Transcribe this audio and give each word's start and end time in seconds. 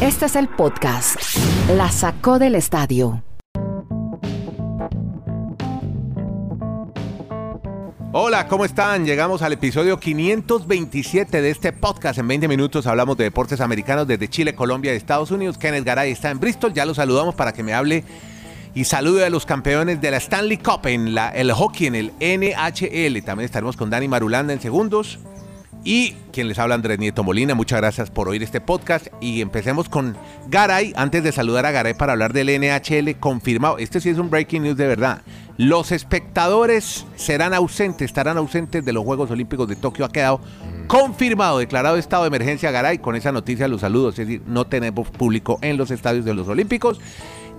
Este 0.00 0.26
es 0.26 0.36
el 0.36 0.48
podcast. 0.48 1.16
La 1.76 1.90
sacó 1.90 2.38
del 2.38 2.54
estadio. 2.54 3.22
Hola, 8.12 8.48
¿cómo 8.48 8.64
están? 8.64 9.06
Llegamos 9.06 9.42
al 9.42 9.52
episodio 9.52 10.00
527 10.00 11.40
de 11.42 11.50
este 11.50 11.72
podcast. 11.72 12.18
En 12.18 12.26
20 12.26 12.48
minutos 12.48 12.86
hablamos 12.86 13.16
de 13.16 13.24
deportes 13.24 13.60
americanos 13.60 14.06
desde 14.06 14.28
Chile, 14.28 14.54
Colombia 14.54 14.92
y 14.92 14.96
Estados 14.96 15.30
Unidos. 15.30 15.58
Kenneth 15.58 15.84
Garay 15.84 16.10
está 16.10 16.30
en 16.30 16.40
Bristol. 16.40 16.72
Ya 16.72 16.84
lo 16.84 16.94
saludamos 16.94 17.34
para 17.34 17.52
que 17.52 17.62
me 17.62 17.72
hable 17.72 18.04
y 18.74 18.84
salude 18.84 19.24
a 19.24 19.30
los 19.30 19.46
campeones 19.46 20.00
de 20.00 20.10
la 20.10 20.16
Stanley 20.16 20.58
Cup 20.58 20.86
en 20.86 21.14
la, 21.14 21.30
el 21.30 21.52
hockey 21.52 21.86
en 21.86 21.94
el 21.94 22.12
NHL. 22.20 23.22
También 23.22 23.44
estaremos 23.44 23.76
con 23.76 23.90
Dani 23.90 24.08
Marulanda 24.08 24.52
en 24.52 24.60
segundos. 24.60 25.18
Y 25.82 26.12
quien 26.30 26.46
les 26.46 26.58
habla 26.58 26.74
Andrés 26.74 26.98
Nieto 26.98 27.24
Molina, 27.24 27.54
muchas 27.54 27.80
gracias 27.80 28.10
por 28.10 28.28
oír 28.28 28.42
este 28.42 28.60
podcast 28.60 29.06
y 29.20 29.40
empecemos 29.40 29.88
con 29.88 30.14
Garay, 30.48 30.92
antes 30.94 31.24
de 31.24 31.32
saludar 31.32 31.64
a 31.64 31.70
Garay 31.70 31.94
para 31.94 32.12
hablar 32.12 32.34
del 32.34 32.48
NHL 32.48 33.18
confirmado, 33.18 33.78
este 33.78 33.98
sí 34.00 34.10
es 34.10 34.18
un 34.18 34.28
breaking 34.28 34.62
news 34.62 34.76
de 34.76 34.86
verdad, 34.86 35.22
los 35.56 35.90
espectadores 35.90 37.06
serán 37.16 37.54
ausentes, 37.54 38.04
estarán 38.04 38.36
ausentes 38.36 38.84
de 38.84 38.92
los 38.92 39.04
Juegos 39.04 39.30
Olímpicos 39.30 39.68
de 39.68 39.76
Tokio, 39.76 40.04
ha 40.04 40.12
quedado 40.12 40.42
confirmado, 40.86 41.58
declarado 41.58 41.96
estado 41.96 42.24
de 42.24 42.28
emergencia 42.28 42.70
Garay, 42.70 42.98
con 42.98 43.16
esa 43.16 43.32
noticia 43.32 43.66
los 43.66 43.80
saludos, 43.80 44.18
es 44.18 44.26
decir, 44.26 44.42
no 44.46 44.66
tenemos 44.66 45.10
público 45.10 45.58
en 45.62 45.78
los 45.78 45.90
estadios 45.90 46.26
de 46.26 46.34
los 46.34 46.46
Olímpicos. 46.48 47.00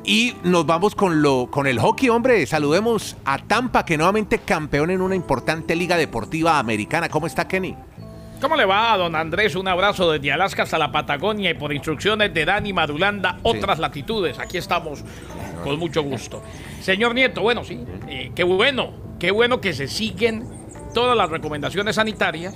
Y 0.03 0.34
nos 0.44 0.66
vamos 0.66 0.95
con, 0.95 1.22
lo, 1.22 1.52
con 1.52 1.67
el 1.67 1.78
hockey, 1.78 2.09
hombre. 2.09 2.44
Saludemos 2.48 3.17
a 3.23 3.38
Tampa, 3.38 3.86
que 3.86 3.98
nuevamente 3.98 4.40
campeón 4.40 4.90
en 4.90 5.00
una 5.00 5.14
importante 5.14 5.76
liga 5.76 5.95
deportiva 5.95 6.58
americana. 6.58 7.08
¿Cómo 7.08 7.28
está 7.28 7.48
Kenny? 7.48 7.76
¿Cómo 8.41 8.55
le 8.55 8.66
va, 8.66 8.98
don 8.98 9.16
Andrés? 9.16 9.54
Un 9.54 9.68
abrazo 9.68 10.12
desde 10.12 10.31
Alaska 10.31 10.63
hasta 10.63 10.80
la 10.80 10.91
Patagonia 10.91 11.52
y 11.52 11.54
por 11.54 11.72
instrucciones 11.72 12.34
de 12.34 12.44
Dani 12.44 12.73
Madulanda, 12.73 13.38
otras 13.44 13.77
latitudes. 13.77 14.40
Aquí 14.40 14.58
estamos 14.58 15.03
con 15.64 15.78
mucho 15.78 16.02
gusto. 16.02 16.42
Señor 16.81 17.14
Nieto, 17.14 17.44
bueno, 17.44 17.64
sí, 17.64 17.86
eh, 18.09 18.31
qué 18.34 18.44
bueno, 18.44 18.94
qué 19.19 19.30
bueno 19.30 19.62
que 19.62 19.73
se 19.73 19.88
siguen 19.88 20.50
todas 20.92 21.16
las 21.16 21.30
recomendaciones 21.30 21.97
sanitarias 21.97 22.56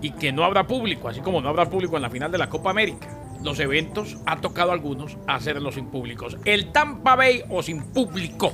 y 0.00 0.10
que 0.10 0.32
no 0.32 0.42
habrá 0.42 0.66
público, 0.66 1.08
así 1.08 1.20
como 1.20 1.40
no 1.40 1.48
habrá 1.48 1.70
público 1.70 1.94
en 1.94 2.02
la 2.02 2.10
final 2.10 2.32
de 2.32 2.38
la 2.38 2.48
Copa 2.48 2.70
América. 2.70 3.06
Los 3.44 3.60
eventos 3.60 4.16
ha 4.26 4.40
tocado 4.40 4.72
a 4.72 4.74
algunos 4.74 5.18
hacerlos 5.28 5.76
sin 5.76 5.86
públicos. 5.86 6.36
El 6.44 6.72
Tampa 6.72 7.14
Bay 7.14 7.44
o 7.48 7.62
sin 7.62 7.80
público. 7.92 8.52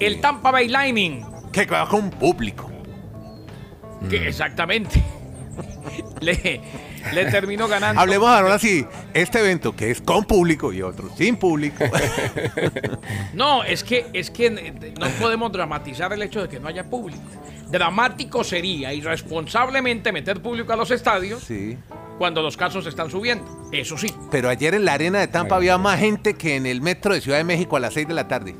El 0.00 0.22
Tampa 0.22 0.50
Bay 0.50 0.68
Lightning. 0.68 1.26
Que 1.52 1.66
con 1.66 2.08
público. 2.08 2.70
Que 4.08 4.28
exactamente 4.28 5.02
le, 6.20 6.60
le 7.12 7.30
terminó 7.30 7.68
ganando. 7.68 8.00
Hablemos 8.00 8.28
ahora 8.28 8.58
sí, 8.58 8.86
este 9.14 9.40
evento 9.40 9.74
que 9.74 9.90
es 9.90 10.00
con 10.00 10.24
público 10.24 10.72
y 10.72 10.82
otro 10.82 11.10
sin 11.16 11.36
público. 11.36 11.84
no, 13.34 13.64
es 13.64 13.84
que, 13.84 14.06
es 14.12 14.30
que 14.30 14.50
no 14.50 15.08
podemos 15.20 15.52
dramatizar 15.52 16.12
el 16.12 16.22
hecho 16.22 16.42
de 16.42 16.48
que 16.48 16.60
no 16.60 16.68
haya 16.68 16.84
público. 16.84 17.22
Dramático 17.70 18.44
sería 18.44 18.92
irresponsablemente 18.92 20.12
meter 20.12 20.40
público 20.40 20.72
a 20.72 20.76
los 20.76 20.90
estadios 20.90 21.42
sí. 21.42 21.76
cuando 22.18 22.42
los 22.42 22.56
casos 22.56 22.86
están 22.86 23.10
subiendo. 23.10 23.44
Eso 23.72 23.98
sí. 23.98 24.12
Pero 24.30 24.48
ayer 24.48 24.74
en 24.74 24.84
la 24.84 24.94
arena 24.94 25.18
de 25.18 25.26
Tampa 25.26 25.56
había 25.56 25.76
más 25.76 25.98
gente 25.98 26.34
que 26.34 26.56
en 26.56 26.66
el 26.66 26.80
metro 26.80 27.12
de 27.12 27.20
Ciudad 27.20 27.38
de 27.38 27.44
México 27.44 27.76
a 27.76 27.80
las 27.80 27.94
6 27.94 28.06
de 28.06 28.14
la 28.14 28.28
tarde. 28.28 28.54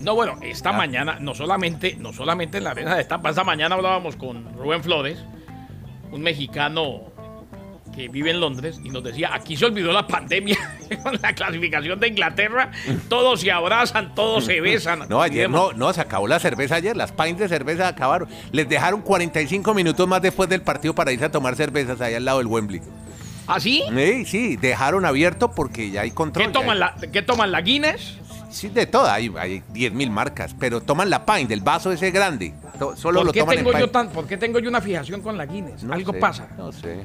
No, 0.00 0.14
bueno, 0.14 0.38
esta 0.42 0.72
mañana, 0.72 1.18
no 1.20 1.34
solamente, 1.34 1.96
no 1.98 2.12
solamente 2.12 2.58
en 2.58 2.64
la 2.64 2.70
arena 2.70 2.94
de 2.94 3.04
Tampa, 3.04 3.30
esta 3.30 3.44
mañana 3.44 3.74
hablábamos 3.74 4.14
con 4.16 4.56
Rubén 4.56 4.82
Flores, 4.82 5.18
un 6.10 6.22
mexicano 6.22 7.02
que 7.94 8.08
vive 8.08 8.30
en 8.30 8.38
Londres 8.38 8.78
y 8.84 8.90
nos 8.90 9.02
decía, 9.02 9.30
aquí 9.34 9.56
se 9.56 9.64
olvidó 9.64 9.92
la 9.92 10.06
pandemia 10.06 10.56
con 11.02 11.18
la 11.20 11.34
clasificación 11.34 11.98
de 11.98 12.08
Inglaterra, 12.08 12.70
todos 13.08 13.40
se 13.40 13.50
abrazan, 13.50 14.14
todos 14.14 14.44
se 14.44 14.60
besan. 14.60 15.08
No, 15.08 15.20
ayer 15.20 15.50
no, 15.50 15.72
no, 15.72 15.92
se 15.92 16.00
acabó 16.00 16.28
la 16.28 16.38
cerveza 16.38 16.76
ayer, 16.76 16.96
las 16.96 17.10
pints 17.10 17.40
de 17.40 17.48
cerveza 17.48 17.88
acabaron. 17.88 18.28
Les 18.52 18.68
dejaron 18.68 19.02
45 19.02 19.74
minutos 19.74 20.06
más 20.06 20.22
después 20.22 20.48
del 20.48 20.62
partido 20.62 20.94
para 20.94 21.10
irse 21.12 21.24
a 21.24 21.30
tomar 21.30 21.56
cervezas 21.56 22.00
allá 22.00 22.18
al 22.18 22.24
lado 22.24 22.38
del 22.38 22.46
Wembley. 22.46 22.80
¿Ah, 23.48 23.58
sí? 23.58 23.82
Sí, 23.92 24.24
sí, 24.26 24.56
dejaron 24.56 25.04
abierto 25.06 25.50
porque 25.50 25.90
ya 25.90 26.02
hay 26.02 26.10
control. 26.10 26.46
¿Qué 26.46 26.52
toman, 26.52 26.78
la, 26.78 26.94
¿qué 27.12 27.22
toman 27.22 27.50
la 27.50 27.62
Guinness? 27.62 28.18
Sí, 28.50 28.68
de 28.68 28.86
toda, 28.86 29.14
hay, 29.14 29.32
hay 29.38 29.62
10.000 29.72 30.10
marcas, 30.10 30.54
pero 30.58 30.80
toman 30.80 31.10
la 31.10 31.24
pint, 31.26 31.48
del 31.48 31.60
vaso 31.60 31.92
ese 31.92 32.10
grande. 32.10 32.54
Solo 32.96 33.22
¿Por, 33.22 33.32
qué 33.32 33.40
lo 33.40 33.44
toman 33.44 33.56
tengo 33.56 33.72
en 33.72 33.78
yo 33.80 33.90
tan, 33.90 34.08
¿Por 34.08 34.26
qué 34.26 34.36
tengo 34.36 34.58
yo 34.58 34.68
una 34.70 34.80
fijación 34.80 35.20
con 35.20 35.36
la 35.36 35.46
Guinness? 35.46 35.82
No 35.84 35.92
Algo 35.94 36.12
sé, 36.12 36.18
pasa. 36.18 36.48
No 36.56 36.72
sé. 36.72 37.04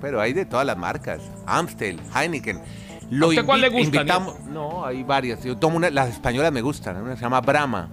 Pero 0.00 0.20
hay 0.20 0.32
de 0.32 0.46
todas 0.46 0.66
las 0.66 0.76
marcas. 0.76 1.20
Amstel, 1.46 2.00
Heineken. 2.14 2.58
¿A 2.58 3.26
usted 3.26 3.44
cuál 3.44 3.60
le 3.60 3.68
gusta, 3.68 3.84
invitamos- 3.84 4.40
No, 4.48 4.84
hay 4.84 5.02
varias. 5.02 5.42
Yo 5.42 5.56
tomo 5.56 5.76
una, 5.76 5.90
las 5.90 6.10
españolas 6.10 6.52
me 6.52 6.62
gustan. 6.62 6.96
Una 6.96 7.16
se 7.16 7.22
llama 7.22 7.40
Brahma. 7.40 7.88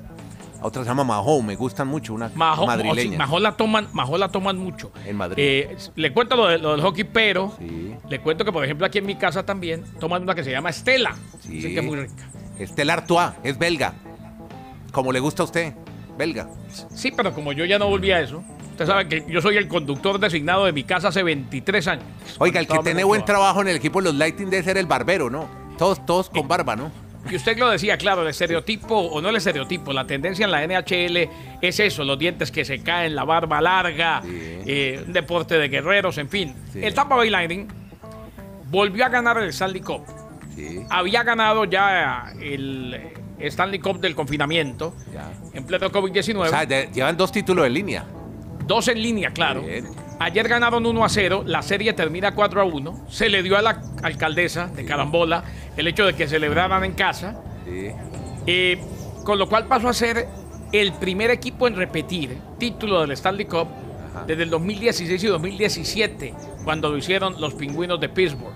Otra 0.61 0.83
se 0.83 0.89
llama 0.89 1.03
Mahou. 1.03 1.41
Me 1.43 1.55
gustan 1.55 1.87
mucho. 1.87 2.13
Una 2.13 2.31
Majo, 2.33 2.65
madrileña. 2.65 3.11
sí, 3.11 3.17
Majo 3.17 3.39
la 3.39 3.51
toman, 3.53 3.87
la 4.17 4.29
toman 4.29 4.57
mucho. 4.57 4.91
En 5.05 5.15
Madrid. 5.15 5.35
Eh, 5.45 5.77
le 5.95 6.11
cuento 6.13 6.35
lo, 6.35 6.47
de- 6.47 6.57
lo 6.57 6.71
del 6.71 6.81
hockey, 6.81 7.03
pero 7.03 7.53
Sí. 7.59 7.93
le 8.09 8.19
cuento 8.19 8.43
que, 8.43 8.51
por 8.51 8.63
ejemplo, 8.65 8.85
aquí 8.85 8.97
en 8.97 9.05
mi 9.05 9.15
casa 9.15 9.45
también 9.45 9.83
toman 9.99 10.23
una 10.23 10.33
que 10.35 10.43
se 10.43 10.51
llama 10.51 10.69
Estela. 10.69 11.15
Sí. 11.41 11.49
Dicen 11.49 11.73
que 11.73 11.79
es 11.79 11.85
muy 11.85 11.97
rica. 11.97 12.29
Estela 12.59 12.93
Artois. 12.93 13.31
Es 13.43 13.57
belga. 13.57 13.93
Como 14.91 15.11
le 15.11 15.19
gusta 15.19 15.43
a 15.43 15.45
usted. 15.45 15.73
Belga. 16.17 16.49
Sí, 16.93 17.11
pero 17.15 17.33
como 17.33 17.51
yo 17.51 17.63
ya 17.65 17.77
no 17.77 17.87
volví 17.87 18.09
a 18.11 18.19
eso, 18.19 18.43
usted 18.71 18.87
sabe 18.87 19.07
que 19.07 19.25
yo 19.29 19.39
soy 19.41 19.57
el 19.57 19.67
conductor 19.67 20.19
designado 20.19 20.65
de 20.65 20.73
mi 20.73 20.83
casa 20.83 21.09
hace 21.09 21.21
23 21.21 21.87
años. 21.87 22.05
Oiga, 22.39 22.59
el 22.59 22.67
que 22.67 22.79
tiene 22.79 23.03
buen 23.03 23.23
trabajo 23.23 23.61
en 23.61 23.67
el 23.67 23.75
equipo 23.75 23.99
de 24.01 24.05
los 24.05 24.15
Lighting 24.15 24.49
debe 24.49 24.63
ser 24.63 24.77
el 24.77 24.87
barbero, 24.87 25.29
¿no? 25.29 25.47
Todos, 25.77 26.03
todos 26.07 26.31
con 26.31 26.47
barba, 26.47 26.75
¿no? 26.75 26.91
Y 27.29 27.35
usted 27.35 27.57
lo 27.57 27.69
decía, 27.69 27.97
claro, 27.97 28.21
el 28.21 28.29
estereotipo, 28.29 28.95
o 28.95 29.21
no 29.21 29.29
el 29.29 29.35
estereotipo, 29.35 29.91
la 29.93 30.05
tendencia 30.07 30.45
en 30.45 30.51
la 30.51 30.61
NHL 30.65 31.29
es 31.61 31.79
eso, 31.79 32.03
los 32.03 32.17
dientes 32.17 32.51
que 32.51 32.63
se 32.65 32.79
caen, 32.81 33.15
la 33.15 33.23
barba 33.25 33.59
larga, 33.61 34.21
Sí. 34.23 34.29
eh, 34.65 35.03
un 35.05 35.13
deporte 35.13 35.57
de 35.57 35.67
guerreros, 35.69 36.17
en 36.17 36.29
fin. 36.29 36.55
Sí. 36.71 36.79
El 36.83 36.93
Tampa 36.93 37.15
Bay 37.15 37.29
Lightning 37.29 37.67
volvió 38.69 39.05
a 39.05 39.09
ganar 39.09 39.37
el 39.39 39.49
Stanley 39.49 39.81
Cup. 39.81 40.03
Sí. 40.55 40.79
Había 40.89 41.23
ganado 41.23 41.65
ya 41.65 42.31
el 42.41 42.99
Stanley 43.39 43.79
Cup 43.79 43.99
del 43.99 44.15
confinamiento 44.15 44.93
Ya. 45.13 45.31
en 45.53 45.65
pleno 45.65 45.91
COVID-19. 45.91 46.39
O 46.47 46.49
sea, 46.49 46.63
llevan 46.65 47.15
dos 47.17 47.31
títulos 47.31 47.65
en 47.67 47.73
línea. 47.73 48.05
Dos 48.65 48.87
en 48.87 49.01
línea, 49.01 49.29
claro. 49.31 49.61
Bien. 49.61 49.85
Ayer 50.19 50.47
ganaron 50.47 50.85
1 50.85 51.05
a 51.05 51.09
0, 51.09 51.43
la 51.45 51.61
serie 51.61 51.93
termina 51.93 52.33
4 52.33 52.61
a 52.61 52.63
1. 52.63 53.05
Se 53.09 53.29
le 53.29 53.43
dio 53.43 53.57
a 53.57 53.61
la 53.61 53.81
alcaldesa 54.01 54.67
de 54.67 54.83
Carambola 54.83 55.43
el 55.75 55.87
hecho 55.87 56.05
de 56.05 56.13
que 56.13 56.27
celebraran 56.27 56.83
en 56.83 56.93
casa. 56.93 57.35
Sí. 57.65 57.91
Eh, 58.47 58.81
con 59.23 59.37
lo 59.37 59.47
cual 59.47 59.67
pasó 59.67 59.89
a 59.89 59.93
ser 59.93 60.27
el 60.71 60.93
primer 60.93 61.31
equipo 61.31 61.67
en 61.67 61.75
repetir 61.75 62.37
título 62.57 63.01
del 63.01 63.11
Stanley 63.11 63.45
Cup 63.45 63.67
Ajá. 64.09 64.25
desde 64.25 64.43
el 64.43 64.49
2016 64.49 65.23
y 65.23 65.27
2017, 65.27 66.33
cuando 66.63 66.89
lo 66.89 66.97
hicieron 66.97 67.39
los 67.39 67.53
pingüinos 67.53 67.99
de 67.99 68.09
Pittsburgh. 68.09 68.53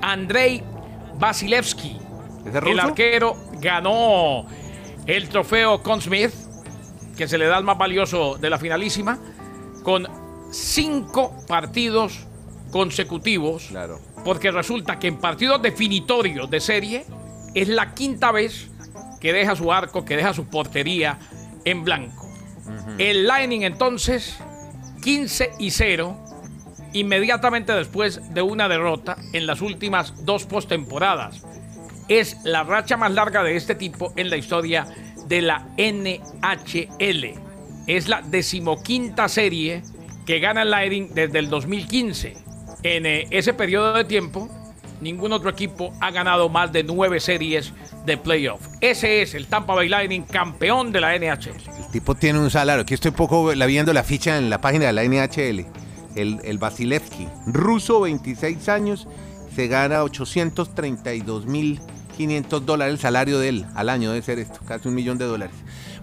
Andrei 0.00 0.62
Vasilevsky, 1.18 1.98
¿Ese 2.46 2.58
el 2.70 2.80
arquero, 2.80 3.36
ganó 3.60 4.46
el 5.06 5.28
trofeo 5.28 5.82
Conn 5.82 6.00
Smith, 6.00 6.30
que 7.16 7.28
se 7.28 7.38
le 7.38 7.46
da 7.46 7.58
el 7.58 7.64
más 7.64 7.78
valioso 7.78 8.36
de 8.38 8.50
la 8.50 8.58
finalísima, 8.58 9.18
con 9.82 10.06
cinco 10.50 11.34
partidos 11.46 12.26
consecutivos 12.70 13.66
Claro. 13.68 14.00
porque 14.24 14.50
resulta 14.50 14.98
que 14.98 15.08
en 15.08 15.18
partidos 15.18 15.62
definitorios 15.62 16.50
de 16.50 16.60
serie 16.60 17.04
es 17.54 17.68
la 17.68 17.94
quinta 17.94 18.32
vez 18.32 18.68
que 19.20 19.32
deja 19.32 19.56
su 19.56 19.72
arco, 19.72 20.04
que 20.04 20.16
deja 20.16 20.34
su 20.34 20.46
portería 20.46 21.18
en 21.64 21.84
blanco. 21.84 22.28
El 22.98 23.26
Lightning 23.26 23.62
entonces 23.62 24.36
15 25.02 25.52
y 25.58 25.70
0 25.70 26.16
inmediatamente 26.92 27.72
después 27.72 28.32
de 28.34 28.42
una 28.42 28.68
derrota 28.68 29.16
en 29.32 29.46
las 29.46 29.60
últimas 29.62 30.24
dos 30.24 30.44
postemporadas. 30.44 31.42
Es 32.08 32.38
la 32.44 32.62
racha 32.64 32.96
más 32.96 33.12
larga 33.12 33.42
de 33.42 33.56
este 33.56 33.74
tipo 33.74 34.12
en 34.16 34.30
la 34.30 34.36
historia 34.36 34.86
de 35.26 35.42
la 35.42 35.66
NHL. 35.76 37.34
Es 37.86 38.08
la 38.08 38.22
decimoquinta 38.22 39.28
serie 39.28 39.82
que 40.26 40.40
gana 40.40 40.62
el 40.62 40.70
Lightning 40.70 41.08
desde 41.14 41.38
el 41.38 41.48
2015. 41.48 42.36
En 42.82 43.06
eh, 43.06 43.26
ese 43.30 43.54
periodo 43.54 43.94
de 43.94 44.04
tiempo, 44.04 44.48
ningún 45.00 45.32
otro 45.32 45.48
equipo 45.50 45.92
ha 46.00 46.10
ganado 46.10 46.48
más 46.48 46.72
de 46.72 46.82
nueve 46.84 47.20
series 47.20 47.72
de 48.04 48.16
playoff. 48.18 48.60
Ese 48.80 49.22
es 49.22 49.34
el 49.34 49.46
Tampa 49.46 49.74
Bay 49.74 49.88
Lightning, 49.88 50.22
campeón 50.22 50.92
de 50.92 51.00
la 51.00 51.16
NHL. 51.16 51.56
El 51.78 51.90
tipo 51.92 52.14
tiene 52.14 52.38
un 52.38 52.50
salario. 52.50 52.82
Aquí 52.82 52.94
estoy 52.94 53.10
poco 53.12 53.54
la- 53.54 53.66
viendo 53.66 53.92
la 53.92 54.02
ficha 54.04 54.36
en 54.38 54.50
la 54.50 54.60
página 54.60 54.86
de 54.86 54.92
la 54.92 55.04
NHL. 55.04 55.66
El, 56.16 56.40
el 56.44 56.58
Vasilevsky, 56.58 57.28
ruso, 57.46 58.00
26 58.00 58.68
años, 58.68 59.06
se 59.54 59.68
gana 59.68 60.02
832.500 60.02 62.60
dólares 62.60 62.94
el 62.94 62.98
salario 63.00 63.38
de 63.38 63.48
él 63.50 63.66
al 63.74 63.88
año, 63.90 64.10
debe 64.12 64.22
ser 64.24 64.38
esto, 64.38 64.60
casi 64.66 64.88
un 64.88 64.94
millón 64.94 65.18
de 65.18 65.26
dólares. 65.26 65.54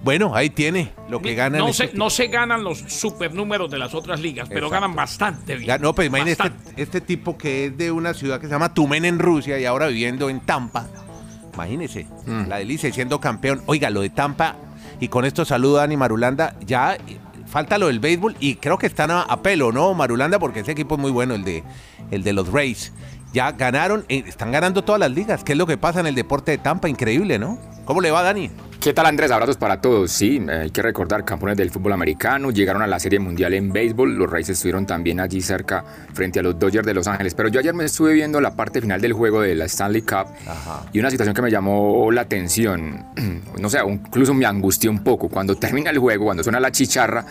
Bueno, 0.04 0.36
ahí 0.36 0.50
tiene 0.50 0.92
lo 1.10 1.22
que 1.22 1.34
ganan. 1.34 1.60
No 1.62 1.72
se, 1.72 1.92
no 1.94 2.10
se 2.10 2.28
ganan 2.28 2.64
los 2.64 2.80
supernúmeros 2.80 3.72
de 3.72 3.78
las 3.80 3.94
otras 3.96 4.20
ligas, 4.20 4.48
pero 4.50 4.68
Exacto. 4.68 4.74
ganan 4.82 4.96
bastante 4.96 5.56
bien. 5.56 5.82
No, 5.82 5.96
pero 5.96 6.08
imagínate 6.08 6.44
este, 6.68 6.82
este 6.82 7.02
tipo 7.02 7.38
que 7.38 7.68
es 7.68 7.78
de 7.78 7.90
una 7.92 8.14
ciudad 8.14 8.40
que 8.42 8.48
se 8.48 8.52
llama 8.52 8.74
Tumen 8.74 9.06
en 9.06 9.18
Rusia 9.20 9.58
y 9.60 9.66
ahora 9.66 9.88
viviendo 9.88 10.30
en 10.30 10.42
Tampa. 10.42 10.88
Imagínese, 11.54 12.06
Mm. 12.26 12.48
la 12.48 12.58
delicia 12.58 12.92
siendo 12.92 13.20
campeón. 13.20 13.62
Oiga, 13.68 13.90
lo 13.90 14.02
de 14.02 14.10
Tampa, 14.10 14.56
y 15.00 15.08
con 15.08 15.24
esto 15.24 15.46
saludo 15.46 15.78
a 15.78 15.82
Dani 15.82 15.96
Marulanda, 15.98 16.56
ya 16.66 16.96
eh, 16.96 17.00
falta 17.48 17.78
lo 17.78 17.88
del 17.88 18.00
béisbol 18.00 18.36
y 18.40 18.56
creo 18.56 18.78
que 18.78 18.88
están 18.88 19.12
a, 19.12 19.22
a 19.22 19.42
pelo, 19.42 19.72
¿no, 19.72 19.94
Marulanda? 19.94 20.40
Porque 20.40 20.62
ese 20.62 20.72
equipo 20.72 20.96
es 20.96 21.02
muy 21.02 21.12
bueno, 21.12 21.36
el 21.36 21.44
de, 21.44 21.64
el 22.12 22.24
de 22.24 22.34
los 22.34 22.52
Rays. 22.52 22.92
Ya 23.34 23.52
ganaron, 23.52 24.04
eh, 24.10 24.24
están 24.28 24.52
ganando 24.52 24.84
todas 24.84 25.00
las 25.00 25.12
ligas. 25.12 25.44
¿Qué 25.44 25.54
es 25.54 25.58
lo 25.58 25.66
que 25.66 25.78
pasa 25.78 26.00
en 26.00 26.08
el 26.08 26.16
deporte 26.16 26.52
de 26.52 26.58
Tampa? 26.58 26.90
Increíble, 26.90 27.40
¿no? 27.40 27.58
¿Cómo 27.86 28.02
le 28.02 28.12
va, 28.12 28.22
Dani? 28.24 28.50
¿Qué 28.84 28.92
tal 28.92 29.06
Andrés? 29.06 29.32
Abrazos 29.32 29.56
para 29.56 29.80
todos. 29.80 30.12
Sí, 30.12 30.46
hay 30.46 30.70
que 30.70 30.82
recordar 30.82 31.24
campeones 31.24 31.56
del 31.56 31.72
fútbol 31.72 31.94
americano, 31.94 32.52
llegaron 32.52 32.82
a 32.82 32.88
la 32.88 33.00
Serie 33.00 33.18
Mundial 33.18 33.54
en 33.54 33.72
béisbol, 33.72 34.14
los 34.14 34.30
Rays 34.30 34.50
estuvieron 34.50 34.86
también 34.86 35.22
allí 35.22 35.40
cerca 35.40 35.86
frente 36.12 36.42
a 36.42 36.44
los 36.44 36.60
Dodgers 36.60 36.86
de 36.86 36.94
Los 36.94 37.08
Ángeles, 37.08 37.34
pero 37.34 37.48
yo 37.48 37.62
ayer 37.62 37.74
me 37.74 37.86
estuve 37.86 38.12
viendo 38.12 38.42
la 38.42 38.58
parte 38.58 38.82
final 38.82 39.00
del 39.00 39.14
juego 39.14 39.40
de 39.40 39.56
la 39.56 39.64
Stanley 39.66 40.02
Cup 40.02 40.28
Ajá. 40.46 40.84
y 40.92 41.00
una 41.00 41.10
situación 41.10 41.34
que 41.34 41.42
me 41.42 41.50
llamó 41.50 42.12
la 42.12 42.24
atención, 42.24 43.06
no 43.58 43.70
sé, 43.70 43.80
incluso 43.88 44.34
me 44.34 44.46
angustió 44.46 44.92
un 44.92 45.02
poco, 45.02 45.30
cuando 45.30 45.56
termina 45.56 45.90
el 45.90 46.00
juego, 46.00 46.26
cuando 46.26 46.44
suena 46.44 46.60
la 46.60 46.70
chicharra, 46.70 47.26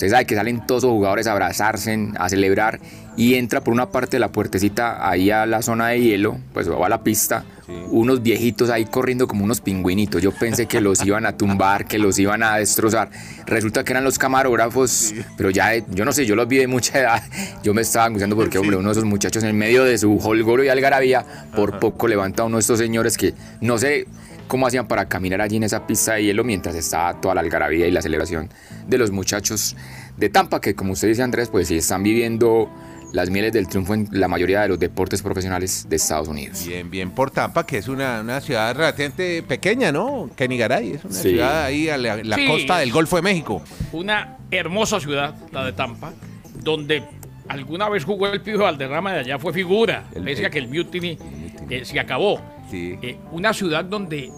usted 0.00 0.08
sabe 0.12 0.24
que 0.24 0.34
salen 0.34 0.64
todos 0.66 0.84
los 0.84 0.92
jugadores 0.92 1.26
a 1.26 1.32
abrazarse, 1.32 2.08
a 2.18 2.30
celebrar 2.30 2.80
y 3.18 3.34
entra 3.34 3.60
por 3.60 3.74
una 3.74 3.90
parte 3.90 4.16
de 4.16 4.20
la 4.20 4.32
puertecita 4.32 5.06
ahí 5.06 5.30
a 5.30 5.44
la 5.44 5.60
zona 5.60 5.88
de 5.88 6.00
hielo, 6.00 6.38
pues 6.54 6.68
o 6.68 6.82
a 6.82 6.88
la 6.88 7.02
pista, 7.04 7.44
Sí. 7.66 7.74
unos 7.90 8.22
viejitos 8.22 8.70
ahí 8.70 8.86
corriendo 8.86 9.28
como 9.28 9.44
unos 9.44 9.60
pingüinitos. 9.60 10.22
Yo 10.22 10.32
pensé 10.32 10.64
que 10.66 10.80
los 10.80 11.04
iban 11.04 11.26
a 11.26 11.36
tumbar, 11.36 11.86
que 11.86 11.98
los 11.98 12.18
iban 12.18 12.42
a 12.42 12.56
destrozar. 12.56 13.10
Resulta 13.46 13.84
que 13.84 13.92
eran 13.92 14.02
los 14.02 14.18
camarógrafos, 14.18 15.14
pero 15.36 15.50
ya, 15.50 15.76
yo 15.90 16.04
no 16.06 16.12
sé, 16.12 16.24
yo 16.26 16.34
los 16.34 16.48
vi 16.48 16.56
de 16.56 16.66
mucha 16.66 16.98
edad. 16.98 17.22
Yo 17.62 17.74
me 17.74 17.82
estaba 17.82 18.06
angustiando 18.06 18.34
porque, 18.36 18.58
hombre, 18.58 18.76
uno 18.76 18.88
de 18.88 18.92
esos 18.92 19.04
muchachos 19.04 19.44
en 19.44 19.56
medio 19.56 19.84
de 19.84 19.98
su 19.98 20.16
holgoro 20.16 20.64
y 20.64 20.68
algarabía, 20.68 21.24
por 21.54 21.78
poco 21.78 22.08
levanta 22.08 22.42
a 22.42 22.46
uno 22.46 22.56
de 22.56 22.62
estos 22.62 22.78
señores 22.78 23.16
que 23.18 23.34
no 23.60 23.76
sé 23.76 24.06
cómo 24.50 24.66
hacían 24.66 24.88
para 24.88 25.08
caminar 25.08 25.40
allí 25.40 25.58
en 25.58 25.62
esa 25.62 25.86
pista 25.86 26.14
de 26.14 26.24
hielo 26.24 26.42
mientras 26.42 26.74
estaba 26.74 27.20
toda 27.20 27.36
la 27.36 27.40
algarabía 27.40 27.86
y 27.86 27.92
la 27.92 28.02
celebración 28.02 28.48
de 28.84 28.98
los 28.98 29.12
muchachos 29.12 29.76
de 30.16 30.28
Tampa, 30.28 30.60
que 30.60 30.74
como 30.74 30.94
usted 30.94 31.06
dice 31.06 31.22
Andrés, 31.22 31.48
pues 31.50 31.68
sí 31.68 31.76
están 31.76 32.02
viviendo 32.02 32.68
las 33.12 33.30
mieles 33.30 33.52
del 33.52 33.68
triunfo 33.68 33.94
en 33.94 34.08
la 34.10 34.26
mayoría 34.26 34.62
de 34.62 34.68
los 34.68 34.78
deportes 34.80 35.22
profesionales 35.22 35.86
de 35.88 35.94
Estados 35.94 36.26
Unidos. 36.26 36.64
Bien, 36.66 36.90
bien 36.90 37.10
por 37.12 37.30
Tampa, 37.30 37.64
que 37.64 37.78
es 37.78 37.86
una, 37.86 38.20
una 38.22 38.40
ciudad 38.40 38.74
relativamente 38.74 39.44
pequeña, 39.44 39.92
¿no? 39.92 40.28
Kenigaray, 40.34 40.94
es 40.94 41.04
una 41.04 41.14
Sí. 41.14 41.28
ciudad 41.30 41.64
ahí 41.66 41.88
a 41.88 41.96
la, 41.96 42.16
la 42.16 42.34
Sí. 42.36 42.46
costa 42.48 42.78
del 42.78 42.90
Golfo 42.90 43.14
de 43.16 43.22
México. 43.22 43.62
Una 43.92 44.36
hermosa 44.50 44.98
ciudad, 44.98 45.32
la 45.52 45.64
de 45.64 45.72
Tampa, 45.74 46.12
donde 46.60 47.04
alguna 47.46 47.88
vez 47.88 48.04
jugó 48.04 48.26
el 48.26 48.40
Pijo 48.42 48.58
Valderrama 48.64 49.12
de 49.12 49.20
allá, 49.20 49.38
fue 49.38 49.52
figura, 49.52 50.06
El- 50.12 50.24
pese 50.24 50.44
a 50.46 50.50
que 50.50 50.58
el 50.58 50.66
Mutiny, 50.66 51.16
Mutiny. 51.16 51.66
eh, 51.70 51.84
se 51.84 52.00
acabó. 52.00 52.40
Sí. 52.70 52.98
Eh, 53.02 53.18
una 53.32 53.52
ciudad 53.52 53.84
donde 53.84 54.30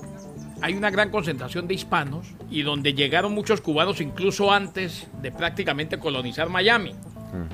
hay 0.60 0.74
una 0.74 0.90
gran 0.90 1.10
concentración 1.10 1.66
de 1.68 1.74
hispanos 1.74 2.26
y 2.50 2.62
donde 2.62 2.94
llegaron 2.94 3.32
muchos 3.34 3.60
cubanos 3.60 4.00
incluso 4.00 4.52
antes 4.52 5.08
de 5.20 5.32
prácticamente 5.32 5.98
colonizar 5.98 6.48
Miami. 6.48 6.94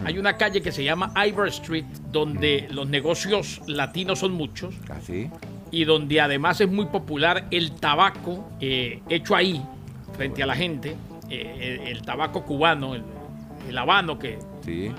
Hay 0.04 0.18
una 0.18 0.36
calle 0.36 0.60
que 0.60 0.72
se 0.72 0.82
llama 0.82 1.12
Ivor 1.28 1.46
Street, 1.48 1.84
donde 2.10 2.66
los 2.72 2.88
negocios 2.88 3.60
latinos 3.68 4.18
son 4.18 4.32
muchos 4.32 4.74
Así. 4.90 5.30
y 5.70 5.84
donde 5.84 6.20
además 6.20 6.60
es 6.60 6.68
muy 6.68 6.86
popular 6.86 7.46
el 7.52 7.70
tabaco 7.72 8.48
eh, 8.60 9.00
hecho 9.08 9.36
ahí, 9.36 9.62
frente 10.14 10.42
a 10.42 10.46
la 10.46 10.56
gente, 10.56 10.96
eh, 11.30 11.78
el, 11.86 11.88
el 11.96 12.02
tabaco 12.02 12.44
cubano, 12.44 12.96
el, 12.96 13.04
el 13.68 13.78
habano 13.78 14.18
que, 14.18 14.40
Sí. 14.64 14.90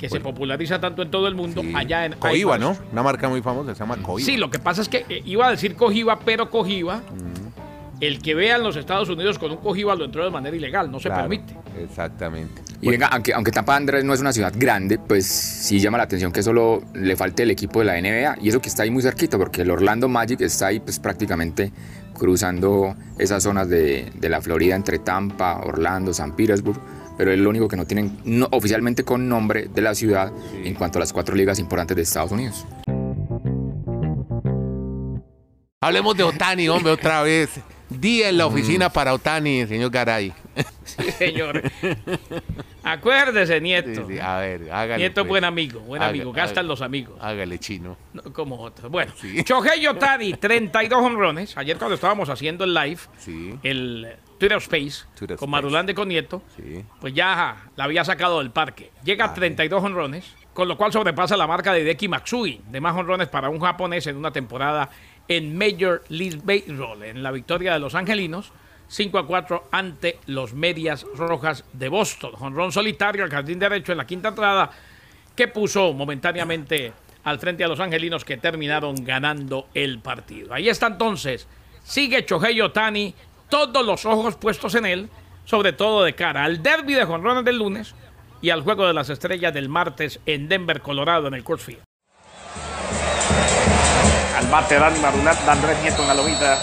Que 0.00 0.08
se 0.08 0.18
populariza 0.20 0.80
tanto 0.80 1.02
en 1.02 1.10
todo 1.10 1.28
el 1.28 1.34
mundo, 1.34 1.60
sí. 1.60 1.72
allá 1.76 2.06
en 2.06 2.14
Coiba, 2.14 2.56
¿no? 2.58 2.76
Una 2.90 3.02
marca 3.02 3.28
muy 3.28 3.42
famosa, 3.42 3.74
se 3.74 3.80
llama 3.80 3.98
Coiba. 3.98 4.24
Sí, 4.24 4.36
lo 4.38 4.50
que 4.50 4.58
pasa 4.58 4.80
es 4.80 4.88
que 4.88 5.04
eh, 5.08 5.22
iba 5.26 5.46
a 5.46 5.50
decir 5.50 5.76
cojiba, 5.76 6.18
pero 6.20 6.48
cojiba, 6.50 7.02
el 8.00 8.20
que 8.22 8.34
vea 8.34 8.56
en 8.56 8.62
los 8.62 8.76
Estados 8.76 9.10
Unidos 9.10 9.38
con 9.38 9.50
un 9.50 9.58
cojiba 9.58 9.94
lo 9.94 10.06
entró 10.06 10.24
de 10.24 10.30
manera 10.30 10.56
ilegal, 10.56 10.90
no 10.90 10.98
se 10.98 11.08
Claro, 11.10 11.28
permite. 11.28 11.54
Exactamente. 11.82 12.62
Y 12.80 12.88
venga, 12.88 13.08
aunque, 13.08 13.34
aunque 13.34 13.50
Tampa 13.52 13.76
Andrés 13.76 14.04
no 14.04 14.14
es 14.14 14.20
una 14.22 14.32
ciudad 14.32 14.54
grande, 14.56 14.98
pues 14.98 15.26
sí 15.26 15.78
llama 15.80 15.98
la 15.98 16.04
atención 16.04 16.32
que 16.32 16.42
solo 16.42 16.82
le 16.94 17.14
falte 17.14 17.42
el 17.42 17.50
equipo 17.50 17.80
de 17.80 17.84
la 17.84 18.00
NBA 18.00 18.38
y 18.42 18.48
eso 18.48 18.62
que 18.62 18.70
está 18.70 18.84
ahí 18.84 18.90
muy 18.90 19.02
cerquita, 19.02 19.36
porque 19.36 19.60
el 19.62 19.70
Orlando 19.70 20.08
Magic 20.08 20.40
está 20.40 20.68
ahí 20.68 20.80
pues 20.80 20.98
prácticamente 20.98 21.72
cruzando 22.18 22.96
esas 23.18 23.42
zonas 23.42 23.68
de, 23.68 24.10
de 24.14 24.28
la 24.30 24.40
Florida 24.40 24.74
entre 24.76 24.98
Tampa, 24.98 25.60
Orlando, 25.62 26.14
San 26.14 26.34
Petersburg, 26.34 26.80
pero 27.20 27.32
es 27.34 27.38
lo 27.38 27.50
único 27.50 27.68
que 27.68 27.76
no 27.76 27.84
tienen 27.86 28.16
no- 28.24 28.48
oficialmente 28.50 29.04
con 29.04 29.28
nombre 29.28 29.68
de 29.68 29.82
la 29.82 29.94
ciudad 29.94 30.32
en 30.64 30.72
cuanto 30.72 30.98
a 30.98 31.00
las 31.00 31.12
cuatro 31.12 31.34
ligas 31.34 31.58
importantes 31.58 31.94
de 31.94 32.02
Estados 32.02 32.32
Unidos. 32.32 32.64
Hablemos 35.82 36.16
de 36.16 36.22
Otani, 36.22 36.66
hombre, 36.70 36.92
otra 36.92 37.22
vez. 37.22 37.50
Día 37.90 38.30
en 38.30 38.38
la 38.38 38.46
oficina 38.46 38.88
para 38.88 39.12
Otani, 39.12 39.66
señor 39.66 39.90
Garay. 39.90 40.32
Sí, 41.02 41.10
señor. 41.12 41.62
Acuérdese, 42.82 43.60
Nieto. 43.60 44.06
sí, 44.08 44.18
a 44.18 44.38
ver, 44.38 44.72
hágale. 44.72 44.96
Nieto 44.98 45.20
es 45.20 45.24
pues. 45.24 45.28
buen 45.28 45.44
amigo, 45.44 45.80
buen 45.80 46.00
Haga- 46.02 46.10
amigo, 46.10 46.32
gastan 46.32 46.66
los 46.66 46.80
amigos. 46.80 47.16
Hágale, 47.20 47.58
chino. 47.58 47.96
No, 48.14 48.22
como 48.32 48.58
otros. 48.58 48.90
Bueno, 48.90 49.12
Sí. 49.16 49.44
Otani, 49.88 50.34
32 50.34 51.02
honrones. 51.02 51.56
Ayer 51.56 51.76
cuando 51.76 51.94
estábamos 51.94 52.28
haciendo 52.28 52.64
el 52.64 52.72
live, 52.74 52.98
el 53.62 54.08
Twitter 54.38 54.58
Space, 54.58 55.04
Twitter 55.18 55.36
con 55.36 55.48
Space. 55.48 55.50
Marulanda 55.50 55.92
y 55.92 55.94
con 55.94 56.08
Nieto, 56.08 56.42
Sí. 56.56 56.82
pues 57.00 57.12
ya 57.12 57.56
la 57.76 57.84
había 57.84 58.04
sacado 58.04 58.38
del 58.38 58.50
parque. 58.50 58.90
Llega 59.04 59.26
a 59.26 59.34
32 59.34 59.82
honrones, 59.84 60.34
con 60.54 60.66
lo 60.68 60.76
cual 60.78 60.92
sobrepasa 60.92 61.36
la 61.36 61.46
marca 61.46 61.72
de 61.72 61.84
Deki 61.84 62.08
Matsui, 62.08 62.60
de 62.70 62.80
más 62.80 62.96
honrones 62.96 63.28
para 63.28 63.50
un 63.50 63.60
japonés 63.60 64.06
en 64.06 64.16
una 64.16 64.30
temporada 64.32 64.88
en 65.28 65.56
Major 65.56 66.02
League 66.08 66.40
Baseball, 66.42 67.02
en 67.04 67.22
la 67.22 67.30
victoria 67.30 67.74
de 67.74 67.78
los 67.78 67.94
angelinos. 67.94 68.52
5 68.90 69.18
a 69.18 69.26
4 69.26 69.68
ante 69.70 70.18
los 70.26 70.52
Medias 70.52 71.06
Rojas 71.14 71.64
de 71.72 71.88
Boston. 71.88 72.32
Honrón 72.40 72.72
solitario 72.72 73.22
al 73.22 73.30
jardín 73.30 73.60
derecho 73.60 73.92
en 73.92 73.98
la 73.98 74.06
quinta 74.06 74.30
entrada 74.30 74.70
que 75.36 75.46
puso 75.46 75.92
momentáneamente 75.92 76.92
al 77.22 77.38
frente 77.38 77.62
a 77.62 77.68
los 77.68 77.78
angelinos 77.78 78.24
que 78.24 78.36
terminaron 78.36 79.04
ganando 79.04 79.68
el 79.74 80.00
partido. 80.00 80.52
Ahí 80.52 80.68
está 80.68 80.88
entonces. 80.88 81.46
Sigue 81.84 82.26
Chohei 82.26 82.60
Otani, 82.60 83.14
todos 83.48 83.86
los 83.86 84.04
ojos 84.06 84.34
puestos 84.34 84.74
en 84.74 84.86
él, 84.86 85.08
sobre 85.44 85.72
todo 85.72 86.02
de 86.02 86.14
cara 86.14 86.44
al 86.44 86.62
derby 86.62 86.94
de 86.94 87.04
jonrones 87.04 87.44
del 87.44 87.58
lunes 87.58 87.94
y 88.42 88.50
al 88.50 88.62
juego 88.62 88.86
de 88.86 88.94
las 88.94 89.08
estrellas 89.08 89.54
del 89.54 89.68
martes 89.68 90.18
en 90.26 90.48
Denver, 90.48 90.80
Colorado, 90.80 91.28
en 91.28 91.34
el 91.34 91.44
Coors 91.44 91.62
Field. 91.62 91.82
Al 94.36 94.46
bate 94.48 94.78
Dani 94.78 94.98
Marunat, 94.98 95.48
Andrés 95.48 95.80
Nieto 95.82 96.02
en 96.02 96.08
la 96.08 96.14
lomita. 96.14 96.58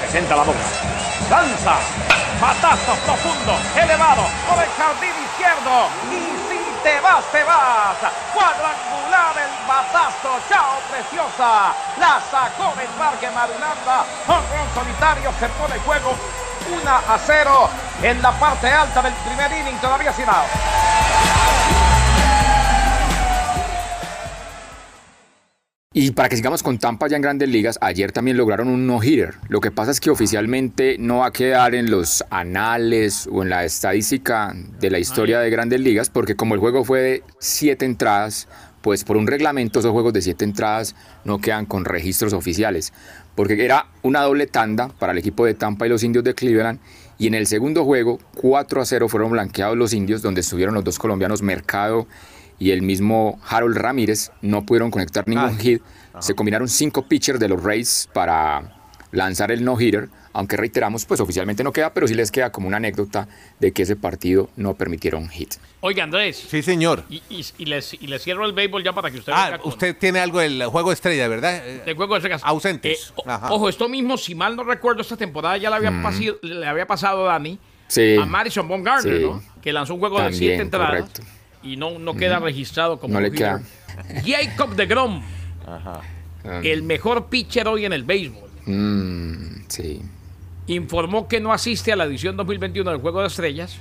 Presenta 0.00 0.36
la 0.36 0.44
boca. 0.44 0.89
Lanza. 1.28 1.76
Patazo 2.40 2.94
profundo, 3.04 3.52
elevado, 3.76 4.22
por 4.48 4.58
el 4.62 4.70
jardín 4.78 5.12
izquierdo. 5.28 5.88
Y 6.10 6.20
si 6.48 6.60
te 6.82 7.00
vas, 7.00 7.24
te 7.32 7.44
vas. 7.44 7.96
Cuadrangular 8.32 9.36
el 9.36 9.66
batazo. 9.68 10.40
Chao, 10.48 10.80
preciosa. 10.90 11.74
La 11.98 12.20
sacó 12.30 12.74
del 12.76 12.88
parque 12.96 13.28
Marulanda. 13.30 14.04
Honrón 14.26 14.68
solitario 14.74 15.32
se 15.38 15.48
pone 15.50 15.78
juego 15.80 16.16
1 16.70 16.90
a 16.90 17.18
0 17.26 17.70
en 18.02 18.22
la 18.22 18.32
parte 18.32 18.70
alta 18.70 19.02
del 19.02 19.12
primer 19.12 19.52
inning, 19.52 19.78
todavía 19.80 20.12
sin 20.12 20.28
out. 20.28 22.09
Y 25.92 26.12
para 26.12 26.28
que 26.28 26.36
sigamos 26.36 26.62
con 26.62 26.78
Tampa 26.78 27.08
ya 27.08 27.16
en 27.16 27.22
grandes 27.22 27.48
ligas, 27.48 27.76
ayer 27.80 28.12
también 28.12 28.36
lograron 28.36 28.68
un 28.68 28.86
no-hitter. 28.86 29.34
Lo 29.48 29.60
que 29.60 29.72
pasa 29.72 29.90
es 29.90 29.98
que 29.98 30.08
oficialmente 30.08 30.94
no 31.00 31.16
va 31.16 31.26
a 31.26 31.32
quedar 31.32 31.74
en 31.74 31.90
los 31.90 32.22
anales 32.30 33.28
o 33.28 33.42
en 33.42 33.50
la 33.50 33.64
estadística 33.64 34.54
de 34.78 34.88
la 34.88 35.00
historia 35.00 35.40
de 35.40 35.50
grandes 35.50 35.80
ligas, 35.80 36.08
porque 36.08 36.36
como 36.36 36.54
el 36.54 36.60
juego 36.60 36.84
fue 36.84 37.00
de 37.00 37.24
siete 37.40 37.86
entradas, 37.86 38.46
pues 38.82 39.02
por 39.02 39.16
un 39.16 39.26
reglamento 39.26 39.80
esos 39.80 39.90
juegos 39.90 40.12
de 40.12 40.22
siete 40.22 40.44
entradas 40.44 40.94
no 41.24 41.40
quedan 41.40 41.66
con 41.66 41.84
registros 41.84 42.34
oficiales, 42.34 42.92
porque 43.34 43.64
era 43.64 43.88
una 44.02 44.22
doble 44.22 44.46
tanda 44.46 44.90
para 44.90 45.10
el 45.10 45.18
equipo 45.18 45.44
de 45.44 45.54
Tampa 45.54 45.86
y 45.86 45.88
los 45.88 46.04
indios 46.04 46.22
de 46.22 46.36
Cleveland. 46.36 46.78
Y 47.18 47.26
en 47.26 47.34
el 47.34 47.48
segundo 47.48 47.84
juego, 47.84 48.20
4 48.36 48.80
a 48.80 48.84
0 48.84 49.08
fueron 49.08 49.32
blanqueados 49.32 49.76
los 49.76 49.92
indios, 49.92 50.22
donde 50.22 50.42
estuvieron 50.42 50.72
los 50.76 50.84
dos 50.84 51.00
colombianos 51.00 51.42
Mercado 51.42 52.06
y 52.60 52.70
el 52.70 52.82
mismo 52.82 53.40
Harold 53.48 53.76
Ramírez 53.76 54.30
no 54.42 54.64
pudieron 54.64 54.92
conectar 54.92 55.26
ningún 55.26 55.44
Ah, 55.46 55.58
hit. 55.58 55.82
Se 56.20 56.34
combinaron 56.34 56.68
cinco 56.68 57.02
pitchers 57.08 57.40
de 57.40 57.48
los 57.48 57.60
Rays 57.62 58.08
para 58.12 58.76
lanzar 59.12 59.50
el 59.50 59.64
no-hitter, 59.64 60.08
aunque 60.32 60.56
reiteramos, 60.56 61.04
pues 61.04 61.18
oficialmente 61.20 61.64
no 61.64 61.72
queda, 61.72 61.92
pero 61.92 62.06
sí 62.06 62.14
les 62.14 62.30
queda 62.30 62.52
como 62.52 62.68
una 62.68 62.76
anécdota 62.76 63.26
de 63.58 63.72
que 63.72 63.82
ese 63.82 63.96
partido 63.96 64.48
no 64.56 64.74
permitieron 64.74 65.28
hit. 65.28 65.54
Oiga, 65.80 66.04
Andrés. 66.04 66.36
Sí, 66.48 66.62
señor. 66.62 67.04
Y, 67.08 67.22
y- 67.30 67.44
y 67.58 67.64
les, 67.64 67.94
y 67.94 68.06
les 68.06 68.22
cierro 68.22 68.44
el 68.44 68.52
béisbol 68.52 68.84
ya 68.84 68.92
para 68.92 69.10
que 69.10 69.18
usted 69.18 69.32
Ah, 69.34 69.58
con- 69.58 69.68
usted 69.72 69.96
tiene 69.96 70.20
algo 70.20 70.38
del 70.38 70.62
juego 70.66 70.92
estrella, 70.92 71.26
¿verdad? 71.26 71.66
Eh, 71.66 71.82
de 71.84 71.94
juego 71.94 72.14
de 72.14 72.18
estrellas. 72.18 72.42
Ausentes. 72.44 73.08
Eh, 73.08 73.12
o- 73.16 73.54
ojo, 73.54 73.68
esto 73.68 73.88
mismo, 73.88 74.16
si 74.18 74.34
mal 74.36 74.54
no 74.54 74.62
recuerdo, 74.62 75.00
esta 75.02 75.16
temporada 75.16 75.56
ya 75.56 75.70
le 75.70 75.76
había, 75.76 75.90
pasi- 76.02 76.36
le 76.42 76.66
había 76.66 76.86
pasado 76.86 77.28
a 77.28 77.32
Dani 77.32 77.58
Sí. 77.88 78.16
a 78.20 78.24
Madison 78.26 78.68
Bumgarner, 78.68 79.16
Sí. 79.18 79.24
¿no? 79.24 79.42
Que 79.62 79.72
lanzó 79.72 79.94
un 79.94 80.00
juego 80.00 80.20
de 80.22 80.32
siete 80.32 80.62
entradas 80.62 80.90
correcto. 81.10 81.22
Y 81.62 81.76
no, 81.76 81.98
no 81.98 82.14
queda 82.14 82.38
registrado 82.38 82.98
como 82.98 83.14
No 83.14 83.20
le 83.20 83.30
no-hitter. 83.30 83.60
Jacob 84.24 84.74
de 84.76 84.86
Grom, 84.86 85.22
Ah, 85.66 86.00
el 86.62 86.82
mejor 86.82 87.26
pitcher 87.26 87.68
hoy 87.68 87.84
en 87.84 87.92
el 87.92 88.02
béisbol, 88.04 88.48
mm, 88.66 89.64
sí. 89.68 90.00
informó 90.66 91.28
que 91.28 91.38
no 91.40 91.52
asiste 91.52 91.92
a 91.92 91.96
la 91.96 92.04
edición 92.04 92.36
2021 92.36 92.90
del 92.90 93.00
Juego 93.00 93.20
de 93.20 93.26
Estrellas 93.28 93.78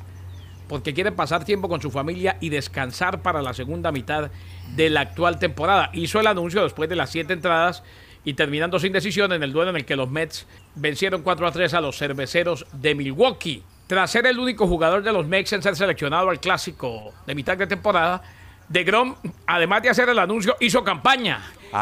porque 0.67 0.93
quiere 0.93 1.11
pasar 1.11 1.45
tiempo 1.45 1.67
con 1.67 1.81
su 1.81 1.89
familia 1.89 2.37
y 2.41 2.49
descansar 2.49 3.21
para 3.23 3.41
la 3.41 3.53
segunda 3.55 3.91
mitad 3.91 4.29
de 4.75 4.89
la 4.91 5.01
actual 5.01 5.39
temporada. 5.39 5.89
Hizo 5.93 6.19
el 6.19 6.27
anuncio 6.27 6.61
después 6.61 6.87
de 6.89 6.95
las 6.95 7.09
siete 7.09 7.33
entradas 7.33 7.81
y 8.23 8.33
terminando 8.35 8.77
sin 8.79 8.93
decisión 8.93 9.31
en 9.31 9.41
el 9.41 9.51
duelo 9.51 9.71
en 9.71 9.77
el 9.77 9.85
que 9.85 9.95
los 9.95 10.11
Mets 10.11 10.45
vencieron 10.75 11.23
4 11.23 11.47
a 11.47 11.51
3 11.51 11.73
a 11.73 11.81
los 11.81 11.97
cerveceros 11.97 12.67
de 12.73 12.93
Milwaukee. 12.93 13.63
Tras 13.89 14.11
ser 14.11 14.27
el 14.27 14.37
único 14.37 14.67
jugador 14.67 15.01
de 15.01 15.11
los 15.11 15.25
Mets 15.25 15.51
en 15.53 15.63
ser 15.63 15.75
seleccionado 15.75 16.29
al 16.29 16.39
clásico 16.39 17.11
de 17.25 17.33
mitad 17.33 17.57
de 17.57 17.65
temporada, 17.65 18.21
de 18.67 18.83
Grom, 18.83 19.15
además 19.47 19.81
de 19.81 19.89
hacer 19.89 20.07
el 20.09 20.19
anuncio, 20.19 20.55
hizo 20.59 20.83
campaña. 20.83 21.41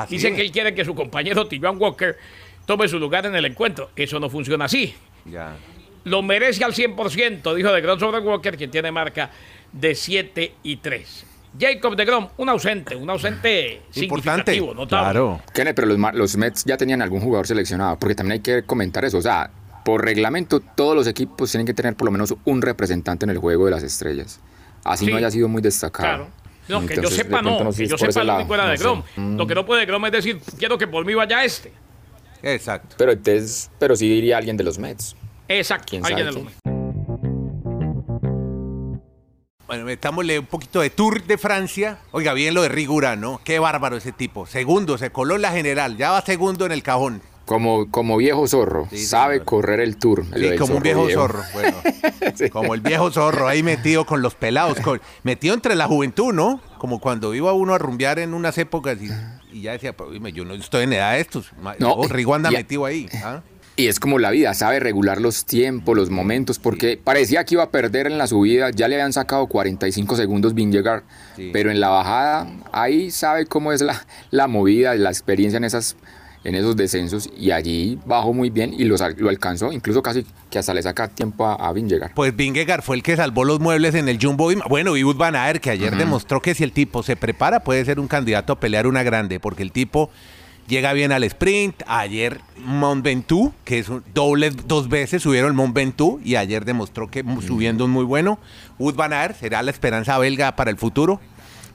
Dicen 0.10 0.34
que 0.34 0.42
él 0.42 0.50
quiere 0.54 0.74
que 0.74 0.86
su 0.86 0.96
compañero 0.96 1.50
Tillman 1.50 1.76
Walker 1.78 2.16
tome 2.66 2.88
su 2.88 2.98
lugar 2.98 3.26
en 3.26 3.36
el 3.36 3.44
encuentro. 3.44 3.90
Eso 3.94 4.22
no 4.22 4.30
funciona 4.30 4.64
así. 4.64 4.96
Ya. 5.26 5.58
Lo 6.06 6.22
merece 6.22 6.64
al 6.64 6.74
100%, 6.74 7.54
dijo 7.54 7.74
de 7.74 7.82
Grom 7.82 8.00
sobre 8.00 8.20
Walker, 8.20 8.56
quien 8.56 8.72
tiene 8.72 8.90
marca 8.90 9.30
de 9.74 9.94
7 9.94 10.56
y 10.64 10.78
3. 10.78 11.26
Jacob 11.60 11.98
de 11.98 12.06
Grom, 12.06 12.30
un 12.38 12.48
ausente, 12.48 12.96
un 12.96 13.10
ausente 13.10 13.82
Importante. 13.96 14.54
significativo, 14.54 14.74
notable. 14.74 15.12
Claro. 15.12 15.42
Kenneth, 15.54 15.76
pero 15.76 15.88
los, 15.88 16.14
los 16.14 16.38
Mets 16.38 16.64
ya 16.64 16.78
tenían 16.78 17.02
algún 17.02 17.20
jugador 17.20 17.46
seleccionado, 17.48 18.00
porque 18.00 18.16
también 18.16 18.36
hay 18.36 18.40
que 18.40 18.64
comentar 18.64 19.04
eso. 19.04 19.18
O 19.18 19.22
sea, 19.22 19.52
por 19.88 20.04
reglamento, 20.04 20.60
todos 20.60 20.98
los 20.98 21.08
equipos 21.08 21.50
tienen 21.50 21.66
que 21.66 21.74
tener 21.74 21.96
por 21.96 22.08
lo 22.08 22.12
menos 22.12 22.36
un 22.44 22.62
representante 22.62 23.26
en 23.26 23.30
el 23.30 23.38
juego 23.38 23.64
de 23.64 23.72
las 23.72 23.84
estrellas. 23.84 24.42
Así 24.84 25.06
Sí. 25.06 25.12
no 25.12 25.16
haya 25.16 25.32
sido 25.32 25.48
muy 25.48 25.62
destacado. 25.62 26.26
Claro. 26.26 26.28
No, 26.68 26.86
que 26.86 26.98
yo 27.02 27.10
sepa 27.10 27.42
no, 27.42 27.72
que 27.72 27.88
yo 27.88 27.98
sepa 27.98 28.22
lo 28.26 28.36
único 28.36 28.54
era 28.54 28.66
de 28.68 28.76
no 28.76 28.80
Grom. 28.82 29.04
sé. 29.16 29.22
Mm. 29.22 29.38
Lo 29.38 29.48
que 29.48 29.56
no 29.56 29.66
puede 29.66 29.86
Grom 29.86 30.06
es 30.08 30.12
decir, 30.12 30.42
quiero 30.60 30.78
que 30.78 30.88
por 30.88 31.06
mí 31.06 31.14
vaya 31.14 31.42
este. 31.46 31.72
Exacto. 32.44 32.98
Pero 32.98 33.14
entonces, 33.14 33.72
pero 33.80 33.96
sí 33.96 34.10
diría 34.10 34.38
alguien 34.38 34.58
de 34.58 34.66
los 34.66 34.78
Mets. 34.78 35.16
Exacto, 35.48 35.86
¿Quién 35.92 36.06
alguien 36.06 36.26
de 36.26 36.32
los 36.34 36.44
quién? 36.44 36.78
Bueno, 39.68 39.86
metámosle 39.86 40.40
un 40.40 40.48
poquito 40.48 40.82
de 40.82 40.90
Tour 40.90 41.24
de 41.24 41.38
Francia. 41.38 42.00
Oiga, 42.12 42.34
bien 42.34 42.54
lo 42.54 42.62
de 42.62 42.68
Rigura, 42.68 43.16
¿no? 43.16 43.40
Qué 43.46 43.60
bárbaro 43.60 43.96
ese 43.96 44.12
tipo. 44.12 44.46
Segundo, 44.48 44.98
se 44.98 45.12
coló 45.12 45.36
en 45.36 45.44
la 45.44 45.54
general. 45.54 45.96
Ya 45.96 46.12
va 46.12 46.22
segundo 46.22 46.66
en 46.66 46.74
el 46.74 46.84
cajón. 46.84 47.22
Como, 47.48 47.90
como 47.90 48.18
viejo 48.18 48.46
zorro, 48.48 48.88
Sí, 48.92 48.98
sabe 48.98 49.36
señor. 49.36 49.46
correr 49.46 49.80
el 49.80 49.98
tour. 49.98 50.26
Sí, 50.36 50.56
como 50.58 50.76
un 50.76 50.84
viejo 50.84 51.10
zorro. 51.10 51.42
Bueno, 51.54 51.78
Sí. 52.36 52.50
como 52.50 52.76
el 52.76 52.82
viejo 52.82 53.10
zorro 53.10 53.48
ahí 53.48 53.64
metido 53.64 54.06
con 54.06 54.22
los 54.22 54.36
pelados. 54.36 54.80
con- 54.82 55.02
metido 55.24 55.56
entre 55.56 55.74
la 55.76 55.88
juventud, 55.88 56.34
¿no? 56.34 56.62
Como 56.78 57.00
cuando 57.00 57.34
iba 57.34 57.54
uno 57.54 57.74
a 57.74 57.78
rumbear 57.78 58.20
en 58.20 58.34
unas 58.34 58.58
épocas 58.58 58.98
y, 59.02 59.10
y 59.58 59.62
ya 59.62 59.72
decía, 59.72 59.96
pues, 59.96 60.12
dime, 60.12 60.34
yo 60.34 60.44
no 60.46 60.54
estoy 60.54 60.84
en 60.84 60.94
edad 60.94 61.14
de 61.14 61.22
estos. 61.22 61.52
No, 61.80 61.94
oh, 61.94 62.08
Rigo 62.08 62.36
anda 62.36 62.52
metido 62.52 62.86
ahí. 62.86 63.08
¿ah? 63.24 63.42
Y 63.78 63.88
es 63.88 64.00
como 64.00 64.20
la 64.20 64.32
vida, 64.32 64.54
sabe 64.54 64.80
regular 64.82 65.22
los 65.22 65.46
tiempos, 65.46 65.96
los 65.96 66.10
momentos, 66.10 66.58
porque 66.60 67.00
parecía 67.02 67.46
que 67.46 67.56
iba 67.56 67.64
a 67.64 67.70
perder 67.72 68.08
en 68.08 68.18
la 68.18 68.26
subida, 68.28 68.72
ya 68.72 68.88
le 68.88 68.96
habían 68.96 69.14
sacado 69.14 69.48
45 69.48 70.16
segundos 70.16 70.54
Vingegaard, 70.54 71.04
Sí. 71.36 71.52
pero 71.54 71.70
en 71.72 71.80
la 71.80 71.90
bajada 71.90 72.48
ahí 72.72 73.10
sabe 73.12 73.46
cómo 73.46 73.72
es 73.72 73.82
la, 73.82 74.06
la 74.32 74.48
movida, 74.48 74.96
la 74.96 75.10
experiencia 75.12 75.58
en 75.58 75.64
esas 75.64 75.96
en 76.44 76.56
esos 76.56 76.76
descensos 76.78 77.30
y 77.38 77.52
allí 77.52 78.00
bajó 78.06 78.34
muy 78.34 78.50
bien 78.50 78.74
y 78.74 78.86
los 78.86 79.02
lo 79.18 79.30
alcanzó, 79.30 79.72
incluso 79.72 80.02
casi 80.02 80.26
que 80.50 80.60
hasta 80.60 80.74
le 80.74 80.82
saca 80.82 81.08
tiempo 81.10 81.46
a, 81.46 81.56
a 81.56 81.74
Vingegaard. 81.74 82.14
Pues 82.14 82.36
Vingegaard 82.36 82.82
fue 82.84 82.96
el 82.96 83.04
que 83.04 83.16
salvó 83.16 83.44
los 83.44 83.60
muebles 83.60 83.96
en 83.96 84.08
el 84.08 84.18
Jumbo. 84.22 84.50
Bueno, 84.70 84.96
y 84.96 85.04
Wout 85.04 85.18
van 85.18 85.36
Aert, 85.36 85.62
que 85.62 85.72
ayer 85.72 85.96
demostró 85.98 86.42
que 86.42 86.56
si 86.56 86.64
el 86.64 86.72
tipo 86.72 87.04
se 87.04 87.16
prepara, 87.16 87.62
puede 87.62 87.84
ser 87.84 88.00
un 88.00 88.08
candidato 88.08 88.54
a 88.54 88.60
pelear 88.60 88.88
una 88.88 89.04
grande, 89.04 89.40
porque 89.40 89.64
el 89.64 89.72
tipo 89.72 90.10
llega 90.68 90.94
bien 90.94 91.12
al 91.12 91.24
sprint. 91.26 91.82
Ayer 91.88 92.40
Mont 92.64 93.04
Ventoux, 93.04 93.52
que 93.66 93.80
es 93.80 93.90
un 93.90 94.04
doble 94.14 94.52
dos 94.52 94.88
veces, 94.90 95.24
subieron 95.24 95.50
el 95.50 95.54
Mont 95.56 95.74
Ventoux 95.74 96.22
y 96.24 96.36
ayer 96.36 96.64
demostró 96.66 97.10
que 97.12 97.26
subiendo 97.46 97.84
es 97.86 97.90
muy 97.90 98.06
bueno. 98.06 98.40
Wout 98.80 98.96
van 98.96 99.12
Aert 99.12 99.38
será 99.40 99.62
la 99.64 99.72
esperanza 99.72 100.18
belga 100.18 100.56
para 100.56 100.70
el 100.72 100.78
futuro. 100.78 101.20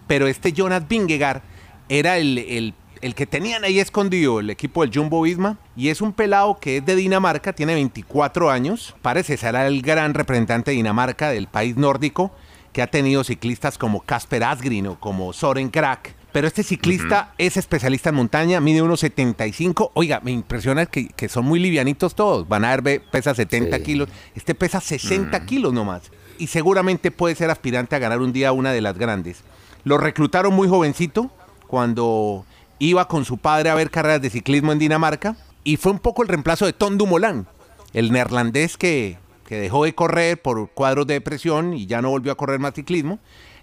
Pero 0.06 0.26
este 0.26 0.52
Jonas 0.52 0.88
Vingegaard 0.88 1.42
era 1.88 2.16
el, 2.18 2.38
el- 2.38 2.74
el 3.02 3.14
que 3.14 3.26
tenían 3.26 3.64
ahí 3.64 3.78
escondido 3.80 4.40
el 4.40 4.48
equipo 4.50 4.82
del 4.82 4.92
Jumbo 4.94 5.22
Visma 5.22 5.58
y 5.76 5.88
es 5.88 6.00
un 6.00 6.12
pelado 6.12 6.58
que 6.60 6.78
es 6.78 6.86
de 6.86 6.96
Dinamarca, 6.96 7.52
tiene 7.52 7.74
24 7.74 8.50
años, 8.50 8.94
parece 9.02 9.36
ser 9.36 9.54
el 9.56 9.82
gran 9.82 10.14
representante 10.14 10.70
de 10.70 10.76
Dinamarca 10.76 11.30
del 11.30 11.48
país 11.48 11.76
nórdico 11.76 12.32
que 12.72 12.80
ha 12.80 12.86
tenido 12.86 13.22
ciclistas 13.24 13.76
como 13.76 14.00
Casper 14.00 14.44
Asgreen 14.44 14.86
o 14.86 14.98
como 14.98 15.32
Soren 15.32 15.68
Krak. 15.68 16.14
Pero 16.32 16.46
este 16.46 16.62
ciclista 16.62 17.34
es 17.36 17.58
especialista 17.58 18.08
en 18.08 18.14
montaña, 18.14 18.58
mide 18.60 18.82
1,75. 18.82 19.90
Oiga, 19.92 20.20
me 20.24 20.30
impresiona 20.30 20.86
que, 20.86 21.08
que 21.08 21.28
son 21.28 21.44
muy 21.44 21.58
livianitos 21.60 22.14
todos. 22.14 22.48
Van 22.48 22.64
a 22.64 22.74
ver, 22.78 23.02
pesa 23.10 23.34
70 23.34 23.76
Sí. 23.76 23.82
kilos. 23.82 24.08
Este 24.34 24.54
pesa 24.54 24.80
60 24.80 25.44
kilos 25.44 25.74
nomás. 25.74 26.10
Y 26.38 26.46
seguramente 26.46 27.10
puede 27.10 27.34
ser 27.34 27.50
aspirante 27.50 27.96
a 27.96 27.98
ganar 27.98 28.22
un 28.22 28.32
día 28.32 28.52
una 28.52 28.72
de 28.72 28.80
las 28.80 28.96
grandes. 28.96 29.42
Lo 29.84 29.98
reclutaron 29.98 30.54
muy 30.54 30.68
jovencito 30.68 31.30
cuando 31.66 32.46
iba 32.86 33.06
con 33.06 33.24
su 33.24 33.38
padre 33.38 33.70
a 33.70 33.74
ver 33.74 33.90
carreras 33.90 34.20
de 34.20 34.30
ciclismo 34.30 34.72
en 34.72 34.78
Dinamarca. 34.78 35.36
Y 35.64 35.76
fue 35.76 35.92
un 35.92 36.00
poco 36.00 36.22
el 36.22 36.28
reemplazo 36.28 36.66
de 36.66 36.72
Tom 36.72 36.98
Dumoulin, 36.98 37.46
el 37.92 38.10
neerlandés 38.10 38.76
que, 38.76 39.18
que 39.46 39.60
dejó 39.60 39.84
de 39.84 39.94
correr 39.94 40.42
por 40.42 40.70
cuadros 40.70 41.06
de 41.06 41.14
depresión 41.14 41.74
y 41.74 41.86
ya 41.86 42.02
no 42.02 42.10
volvió 42.10 42.32
a 42.32 42.36
correr 42.36 42.58
más 42.58 42.74
ciclismo. 42.74 43.20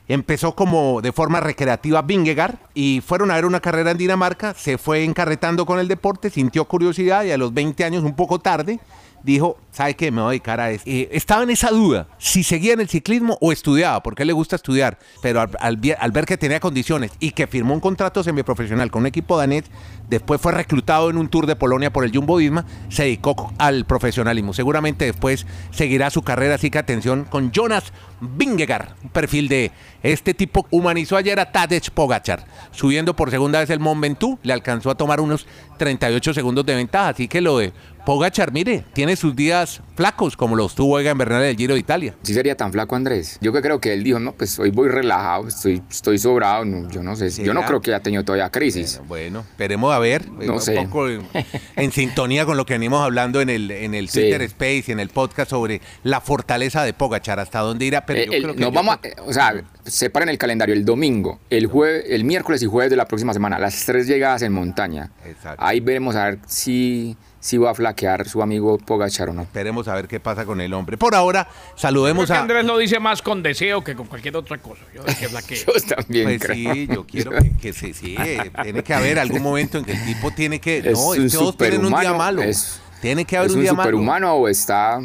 Empezó 0.07 0.55
como 0.55 1.01
de 1.01 1.11
forma 1.11 1.41
recreativa 1.41 2.01
Vingegaard 2.01 2.55
y 2.73 3.01
fueron 3.05 3.29
a 3.29 3.35
ver 3.35 3.45
una 3.45 3.59
carrera 3.59 3.91
en 3.91 3.97
Dinamarca, 3.97 4.53
se 4.55 4.77
fue 4.77 5.03
encarretando 5.03 5.65
con 5.65 5.77
el 5.79 5.87
deporte, 5.87 6.29
sintió 6.29 6.65
curiosidad 6.65 7.25
y 7.25 7.31
a 7.31 7.37
los 7.37 7.53
20 7.53 7.83
años, 7.83 8.03
un 8.03 8.15
poco 8.15 8.39
tarde, 8.39 8.79
dijo, 9.23 9.57
¿sabe 9.71 9.95
qué? 9.95 10.11
Me 10.11 10.21
voy 10.21 10.27
a 10.27 10.31
dedicar 10.31 10.59
a 10.59 10.71
esto. 10.71 10.89
Eh, 10.89 11.09
estaba 11.11 11.43
en 11.43 11.49
esa 11.49 11.69
duda, 11.69 12.07
si 12.17 12.43
seguía 12.43 12.73
en 12.73 12.81
el 12.81 12.89
ciclismo 12.89 13.37
o 13.41 13.51
estudiaba, 13.51 14.01
porque 14.03 14.23
él 14.23 14.27
le 14.27 14.33
gusta 14.33 14.55
estudiar, 14.55 14.99
pero 15.21 15.41
al, 15.41 15.49
al 15.59 16.11
ver 16.11 16.25
que 16.25 16.37
tenía 16.37 16.59
condiciones 16.59 17.11
y 17.19 17.31
que 17.31 17.47
firmó 17.47 17.73
un 17.73 17.79
contrato 17.79 18.23
semiprofesional 18.23 18.91
con 18.91 19.01
un 19.03 19.07
equipo 19.07 19.37
danés, 19.37 19.65
después 20.09 20.41
fue 20.41 20.51
reclutado 20.51 21.09
en 21.09 21.17
un 21.17 21.29
tour 21.29 21.45
de 21.45 21.55
Polonia 21.55 21.91
por 21.91 22.03
el 22.03 22.11
Jumbo 22.11 22.37
Visma, 22.37 22.65
se 22.89 23.03
dedicó 23.03 23.53
al 23.57 23.85
profesionalismo. 23.85 24.53
Seguramente 24.53 25.05
después 25.05 25.45
seguirá 25.71 26.09
su 26.09 26.23
carrera, 26.23 26.55
así 26.55 26.69
que 26.69 26.79
atención 26.79 27.25
con 27.25 27.51
Jonas 27.51 27.93
Vingegaard, 28.21 28.89
un 29.03 29.09
perfil 29.09 29.47
de 29.47 29.71
este 30.03 30.33
tipo. 30.33 30.67
Humanizó 30.71 31.17
ayer 31.17 31.39
a 31.39 31.51
Tadej 31.51 31.91
Pogachar, 31.91 32.45
subiendo 32.71 33.15
por 33.15 33.31
segunda 33.31 33.59
vez 33.59 33.69
el 33.69 33.79
Mont 33.79 34.01
Ventoux, 34.01 34.39
le 34.43 34.53
alcanzó 34.53 34.89
a 34.89 34.95
tomar 34.95 35.21
unos 35.21 35.45
38 35.77 36.33
segundos 36.33 36.65
de 36.65 36.75
ventaja, 36.75 37.09
así 37.09 37.27
que 37.27 37.41
lo 37.41 37.57
de 37.57 37.71
Pogachar, 38.05 38.51
mire, 38.51 38.83
tiene 38.93 39.15
sus 39.15 39.35
días 39.35 39.81
flacos 39.99 40.37
como 40.37 40.55
los 40.55 40.75
tuvo 40.75 40.97
Egan 40.97 41.17
Bernal 41.17 41.41
del 41.41 41.57
Giro 41.57 41.73
de 41.73 41.81
Italia. 41.81 42.15
Sí 42.23 42.33
sería 42.33 42.55
tan 42.55 42.71
flaco 42.71 42.95
Andrés. 42.95 43.37
Yo 43.41 43.51
que 43.51 43.61
creo 43.61 43.81
que 43.81 43.91
él 43.91 44.01
dijo, 44.01 44.17
no, 44.17 44.31
pues 44.31 44.57
hoy 44.57 44.71
voy 44.71 44.87
relajado, 44.87 45.49
estoy, 45.49 45.83
estoy 45.91 46.17
sobrado, 46.17 46.63
no, 46.63 46.89
yo 46.89 47.03
no 47.03 47.17
sé, 47.17 47.29
yo 47.31 47.53
no 47.53 47.59
¿Será? 47.59 47.67
creo 47.67 47.81
que 47.81 47.93
haya 47.93 48.01
tenido 48.01 48.23
todavía 48.23 48.49
crisis. 48.49 49.01
Bueno, 49.09 49.09
bueno, 49.09 49.39
esperemos 49.41 49.93
a 49.93 49.99
ver, 49.99 50.21
eh, 50.39 50.45
No 50.47 50.53
un 50.53 50.61
sé. 50.61 50.75
poco 50.75 51.09
en, 51.09 51.27
en 51.75 51.91
sintonía 51.91 52.45
con 52.45 52.55
lo 52.55 52.65
que 52.65 52.75
venimos 52.75 53.03
hablando 53.03 53.41
en 53.41 53.49
el, 53.49 53.69
en 53.71 53.93
el 53.93 54.07
Sí. 54.07 54.21
Twitter 54.21 54.41
Space 54.43 54.85
y 54.87 54.91
en 54.93 55.01
el 55.01 55.09
podcast 55.09 55.49
sobre 55.49 55.81
la 56.03 56.21
fortaleza 56.21 56.81
de 56.85 56.93
Pogachar, 56.93 57.41
hasta 57.41 57.59
dónde 57.59 57.83
irá, 57.83 58.05
pero 58.05 58.21
Eh, 58.21 58.25
yo 58.27 58.31
el- 58.31 58.43
creo 58.43 58.55
que 58.55 58.61
nos 58.61 58.69
yo 58.69 58.73
vamos 58.73 58.95
a, 58.95 59.01
creo- 59.01 59.15
o 59.25 59.33
sea, 59.33 59.53
separen 59.85 60.29
el 60.29 60.37
calendario 60.37 60.73
el 60.73 60.85
domingo, 60.85 61.39
el 61.49 61.67
jueves, 61.67 62.05
el 62.07 62.23
miércoles 62.23 62.63
y 62.63 62.67
jueves 62.67 62.89
de 62.89 62.95
la 62.95 63.05
próxima 63.05 63.33
semana, 63.33 63.59
las 63.59 63.85
tres 63.85 64.07
llegadas 64.07 64.43
en 64.43 64.53
montaña. 64.53 65.11
Exacto. 65.25 65.61
Ahí 65.61 65.81
veremos 65.81 66.15
a 66.15 66.23
ver 66.25 66.39
si, 66.47 67.17
si 67.39 67.57
va 67.57 67.71
a 67.71 67.73
flaquear 67.73 68.27
su 68.27 68.41
amigo 68.41 68.77
Pogachar 68.77 69.29
o 69.29 69.33
no. 69.33 69.43
Esperemos 69.43 69.87
a 69.87 69.95
ver 69.95 70.07
qué 70.07 70.19
pasa 70.19 70.45
con 70.45 70.59
el 70.61 70.73
hombre. 70.73 70.97
Por 70.97 71.15
ahora, 71.15 71.47
saludemos 71.75 72.25
Creo 72.25 72.35
que 72.35 72.39
a... 72.39 72.41
Andrés 72.41 72.65
lo 72.65 72.77
dice 72.77 72.99
más 72.99 73.21
con 73.21 73.41
deseo 73.43 73.83
que 73.83 73.95
con 73.95 74.07
cualquier 74.07 74.35
otra 74.35 74.57
cosa. 74.57 74.81
Yo 74.93 75.03
creo 75.03 75.15
que 75.47 75.53
es. 75.53 75.65
Yo 75.89 75.95
también 75.95 76.25
Pues 76.25 76.41
creo. 76.41 76.73
sí, 76.73 76.87
yo 76.87 77.05
quiero 77.07 77.31
que, 77.31 77.51
que 77.57 77.73
sí, 77.73 77.93
sí, 77.93 78.15
tiene 78.63 78.83
que 78.83 78.93
haber 78.93 79.19
algún 79.19 79.41
momento 79.41 79.77
en 79.77 79.85
que 79.85 79.93
el 79.93 80.05
tipo 80.05 80.31
tiene 80.31 80.59
que... 80.59 80.79
Es 80.79 80.93
no, 80.93 81.07
un 81.09 81.25
es 81.25 81.31
que 81.31 81.37
todos 81.37 81.57
tienen 81.57 81.85
un 81.85 81.99
día 81.99 82.13
malo. 82.13 82.41
es- 82.41 82.81
tiene 83.01 83.23
que 83.23 83.37
haber 83.37 83.47
¿Es 83.49 83.53
un 83.53 83.59
un 83.59 83.63
día 83.63 83.73
malo. 83.73 83.89
superhumano 83.89 84.33
o 84.33 84.47
está... 84.49 84.99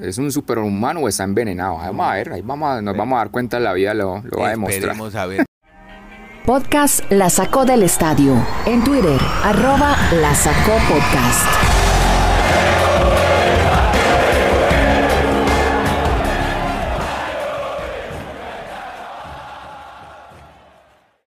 Es 0.00 0.16
un 0.18 0.30
superhumano 0.30 1.00
o 1.00 1.08
está 1.08 1.24
envenenado. 1.24 1.76
Vamos 1.78 2.06
a 2.08 2.14
ver, 2.14 2.32
ahí 2.32 2.42
vamos 2.42 2.70
a- 2.70 2.80
nos 2.82 2.96
vamos 2.96 3.16
a 3.16 3.18
dar 3.18 3.30
cuenta, 3.30 3.58
la 3.60 3.72
vida 3.72 3.94
lo, 3.94 4.20
lo 4.22 4.38
va 4.38 4.46
a 4.48 4.50
demostrar. 4.50 4.78
Esperemos 4.82 5.14
a 5.14 5.26
ver 5.26 5.44
podcast 6.48 7.00
La 7.12 7.28
Sacó 7.28 7.66
del 7.66 7.82
Estadio. 7.82 8.34
En 8.64 8.82
Twitter, 8.82 9.20
arroba 9.44 9.94
La 10.12 10.34
Sacó 10.34 10.78
Podcast. 10.88 11.46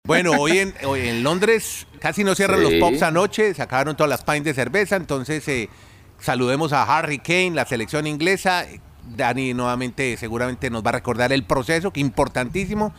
Bueno, 0.04 0.34
hoy 0.38 0.58
en, 0.58 0.74
hoy 0.84 1.08
en 1.08 1.24
Londres 1.24 1.88
casi 1.98 2.22
no 2.22 2.36
cierran 2.36 2.62
los 2.62 2.74
pubs 2.74 3.02
anoche, 3.02 3.54
se 3.54 3.62
acabaron 3.62 3.96
todas 3.96 4.10
las 4.10 4.22
pints 4.22 4.44
de 4.44 4.54
cerveza, 4.54 4.94
entonces 4.94 5.48
eh, 5.48 5.68
saludemos 6.20 6.72
a 6.72 6.84
Harry 6.96 7.18
Kane, 7.18 7.50
la 7.54 7.66
selección 7.66 8.06
inglesa. 8.06 8.66
Dani 9.16 9.52
nuevamente 9.52 10.16
seguramente 10.16 10.70
nos 10.70 10.84
va 10.84 10.90
a 10.90 10.92
recordar 10.92 11.32
el 11.32 11.42
proceso, 11.42 11.92
que 11.92 11.98
importantísimo. 11.98 12.94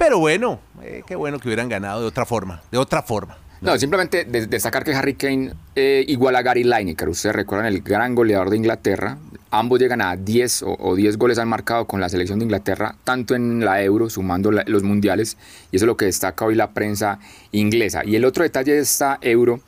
Pero 0.00 0.18
bueno, 0.18 0.58
eh, 0.82 1.02
qué 1.06 1.14
bueno 1.14 1.38
que 1.38 1.46
hubieran 1.46 1.68
ganado 1.68 2.00
de 2.00 2.06
otra 2.06 2.24
forma, 2.24 2.62
de 2.72 2.78
otra 2.78 3.02
forma. 3.02 3.36
No, 3.60 3.76
simplemente 3.78 4.24
de- 4.24 4.46
destacar 4.46 4.82
que 4.82 4.94
Harry 4.94 5.12
Kane 5.14 5.52
eh, 5.76 6.02
igual 6.08 6.34
a 6.36 6.40
Gary 6.42 6.64
Lineker. 6.64 7.06
Ustedes 7.10 7.36
recuerdan 7.36 7.66
el 7.66 7.82
gran 7.82 8.14
goleador 8.14 8.48
de 8.48 8.56
Inglaterra. 8.56 9.18
Ambos 9.50 9.78
llegan 9.78 10.00
a 10.00 10.16
10 10.16 10.62
o, 10.62 10.74
o 10.80 10.94
10 10.96 11.18
goles 11.18 11.38
han 11.38 11.48
marcado 11.48 11.84
con 11.86 12.00
la 12.00 12.08
selección 12.08 12.38
de 12.38 12.46
Inglaterra, 12.46 12.94
tanto 13.04 13.34
en 13.34 13.62
la 13.62 13.82
Euro, 13.82 14.08
sumando 14.08 14.50
los 14.50 14.82
mundiales. 14.82 15.36
Y 15.70 15.76
eso 15.76 15.84
es 15.84 15.86
lo 15.88 15.98
que 15.98 16.06
destaca 16.06 16.46
hoy 16.46 16.54
la 16.54 16.70
prensa 16.70 17.18
inglesa. 17.52 18.02
Y 18.02 18.16
el 18.16 18.24
otro 18.24 18.44
detalle 18.44 18.72
de 18.72 18.78
esta 18.80 19.18
Euro 19.20 19.60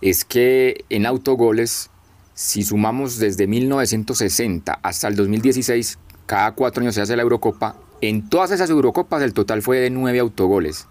es 0.00 0.24
que 0.24 0.84
en 0.90 1.06
autogoles, 1.06 1.90
si 2.34 2.64
sumamos 2.64 3.18
desde 3.18 3.46
1960 3.46 4.80
hasta 4.82 5.06
el 5.06 5.14
2016, 5.14 5.98
cada 6.26 6.50
cuatro 6.52 6.80
años 6.82 6.96
se 6.96 7.02
hace 7.02 7.14
la 7.14 7.22
Eurocopa. 7.22 7.76
En 8.02 8.28
todas 8.28 8.50
esas 8.50 8.70
Eurocopas 8.70 9.22
el 9.22 9.34
total 9.34 9.62
fue 9.62 9.78
de 9.78 9.90
nueve 9.90 10.18
autogoles. 10.18 10.86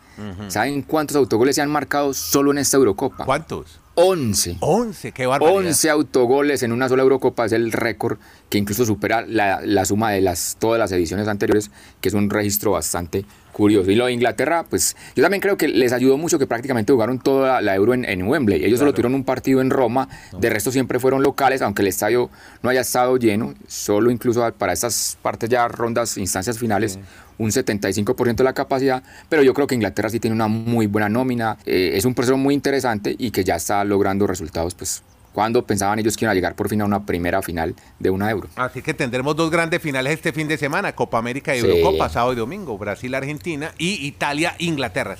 ¿Saben 0.47 0.81
cuántos 0.81 1.17
autogoles 1.17 1.55
se 1.55 1.61
han 1.61 1.69
marcado 1.69 2.13
solo 2.13 2.51
en 2.51 2.57
esta 2.57 2.77
Eurocopa? 2.77 3.25
¿Cuántos? 3.25 3.79
11. 4.01 4.57
11, 4.61 5.11
qué 5.11 5.25
barbaridad. 5.25 5.57
11 5.57 5.89
autogoles 5.89 6.63
en 6.63 6.71
una 6.71 6.87
sola 6.87 7.03
Eurocopa 7.03 7.45
es 7.45 7.51
el 7.51 7.73
récord 7.73 8.17
que 8.47 8.57
incluso 8.57 8.85
supera 8.85 9.25
la, 9.27 9.59
la 9.61 9.83
suma 9.83 10.11
de 10.11 10.21
las, 10.21 10.55
todas 10.57 10.79
las 10.79 10.91
ediciones 10.93 11.27
anteriores, 11.27 11.69
que 11.99 12.07
es 12.07 12.15
un 12.15 12.29
registro 12.29 12.71
bastante 12.71 13.25
curioso. 13.51 13.91
Y 13.91 13.95
lo 13.95 14.05
de 14.05 14.13
Inglaterra, 14.13 14.63
pues 14.69 14.95
yo 15.17 15.21
también 15.21 15.41
creo 15.41 15.57
que 15.57 15.67
les 15.67 15.91
ayudó 15.91 16.17
mucho 16.17 16.39
que 16.39 16.47
prácticamente 16.47 16.93
jugaron 16.93 17.19
toda 17.19 17.61
la 17.61 17.75
Euro 17.75 17.93
en, 17.93 18.05
en 18.05 18.23
Wembley. 18.23 18.63
Ellos 18.63 18.79
solo 18.79 18.93
tuvieron 18.93 19.15
un 19.15 19.25
partido 19.25 19.59
en 19.59 19.69
Roma, 19.69 20.07
de 20.39 20.49
resto 20.49 20.71
siempre 20.71 20.97
fueron 20.99 21.21
locales, 21.21 21.61
aunque 21.61 21.81
el 21.81 21.89
estadio 21.89 22.29
no 22.63 22.69
haya 22.69 22.81
estado 22.81 23.17
lleno, 23.17 23.53
solo 23.67 24.11
incluso 24.11 24.49
para 24.53 24.71
estas 24.71 25.17
partes 25.21 25.49
ya 25.49 25.67
rondas, 25.67 26.17
instancias 26.17 26.57
finales. 26.57 26.99
Un 27.39 27.49
75% 27.49 28.35
de 28.35 28.43
la 28.43 28.53
capacidad, 28.53 29.01
pero 29.29 29.41
yo 29.43 29.53
creo 29.55 29.65
que 29.65 29.73
Inglaterra 29.73 30.09
sí 30.09 30.19
tiene 30.19 30.35
una 30.35 30.47
muy 30.47 30.85
buena 30.85 31.09
nómina. 31.09 31.57
eh, 31.65 31.91
es 31.95 32.05
un 32.05 32.13
proceso 32.13 32.37
muy 32.37 32.53
interesante 32.53 33.15
y 33.17 33.31
que 33.31 33.43
ya 33.43 33.55
está 33.55 33.83
logrando 33.83 34.27
resultados, 34.27 34.75
pues 34.75 35.01
cuando 35.33 35.65
pensaban 35.65 35.97
ellos 35.99 36.17
que 36.17 36.25
iban 36.25 36.31
a 36.31 36.35
llegar 36.35 36.55
por 36.55 36.67
fin 36.69 36.81
a 36.81 36.85
una 36.85 37.05
primera 37.05 37.41
final 37.41 37.75
de 37.99 38.09
una 38.09 38.29
euro. 38.29 38.49
Así 38.55 38.81
que 38.81 38.93
tendremos 38.93 39.35
dos 39.35 39.49
grandes 39.51 39.81
finales 39.81 40.13
este 40.13 40.33
fin 40.33 40.47
de 40.47 40.57
semana, 40.57 40.93
Copa 40.93 41.17
América 41.17 41.55
y 41.55 41.61
Sí. 41.61 41.65
Eurocopa, 41.67 42.09
sábado 42.09 42.33
y 42.33 42.35
domingo, 42.35 42.77
Brasil-Argentina 42.77 43.71
y 43.77 44.05
Italia-Inglaterra, 44.05 45.15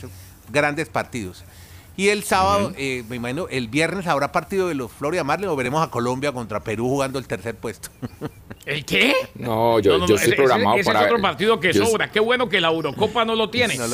grandes 0.52 0.90
partidos. 0.90 1.44
Y 1.98 2.10
el 2.10 2.24
sábado, 2.24 2.72
eh, 2.78 3.04
me 3.10 3.18
imagino, 3.18 3.48
el 3.50 3.68
viernes 3.68 4.08
habrá 4.08 4.32
partido 4.32 4.68
de 4.70 4.74
los 4.76 4.90
Florida 4.92 5.24
Marlins 5.26 5.52
o 5.52 5.56
veremos 5.58 5.86
a 5.86 5.92
Colombia 5.92 6.32
contra 6.32 6.62
Perú 6.62 6.88
jugando 6.88 7.20
el 7.20 7.28
tercer 7.28 7.56
puesto. 7.56 7.90
¿El 8.66 8.86
qué? 8.86 9.14
No, 9.36 9.80
yo, 9.80 9.94
No, 9.94 9.98
no, 10.00 10.08
yo 10.08 10.14
no, 10.14 10.16
estoy 10.16 10.28
ese- 10.34 10.36
programado 10.36 10.76
ese, 10.78 10.86
para 10.86 11.02
es 11.02 11.06
otro 11.08 11.22
partido 11.22 11.60
que 11.60 11.74
yo- 11.74 11.86
sobra. 11.86 12.10
Qué 12.12 12.20
bueno 12.22 12.48
que 12.48 12.62
la 12.62 12.70
Eurocopa 12.70 13.26
no 13.26 13.36
lo 13.36 13.50
tiene. 13.52 13.76
No 13.78 13.88
lo- 13.88 13.94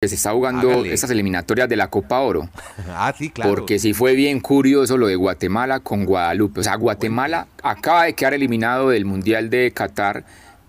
que 0.00 0.08
se 0.08 0.16
está 0.16 0.32
jugando 0.32 0.68
Hágale. 0.70 0.92
estas 0.92 1.10
eliminatorias 1.10 1.66
de 1.68 1.76
la 1.76 1.88
Copa 1.88 2.20
Oro. 2.20 2.48
ah, 2.90 3.12
sí, 3.16 3.30
claro. 3.30 3.54
Porque 3.54 3.78
sí 3.78 3.94
fue 3.94 4.14
bien 4.14 4.38
curioso 4.38 4.98
lo 4.98 5.06
de 5.06 5.16
Guatemala 5.16 5.80
con 5.80 6.04
Guadalupe. 6.04 6.60
O 6.60 6.62
sea, 6.62 6.76
Guatemala 6.76 7.46
acaba 7.62 8.04
de 8.04 8.12
quedar 8.14 8.34
eliminado 8.34 8.90
del 8.90 9.06
Mundial 9.06 9.48
de 9.50 9.72
Qatar 9.72 10.24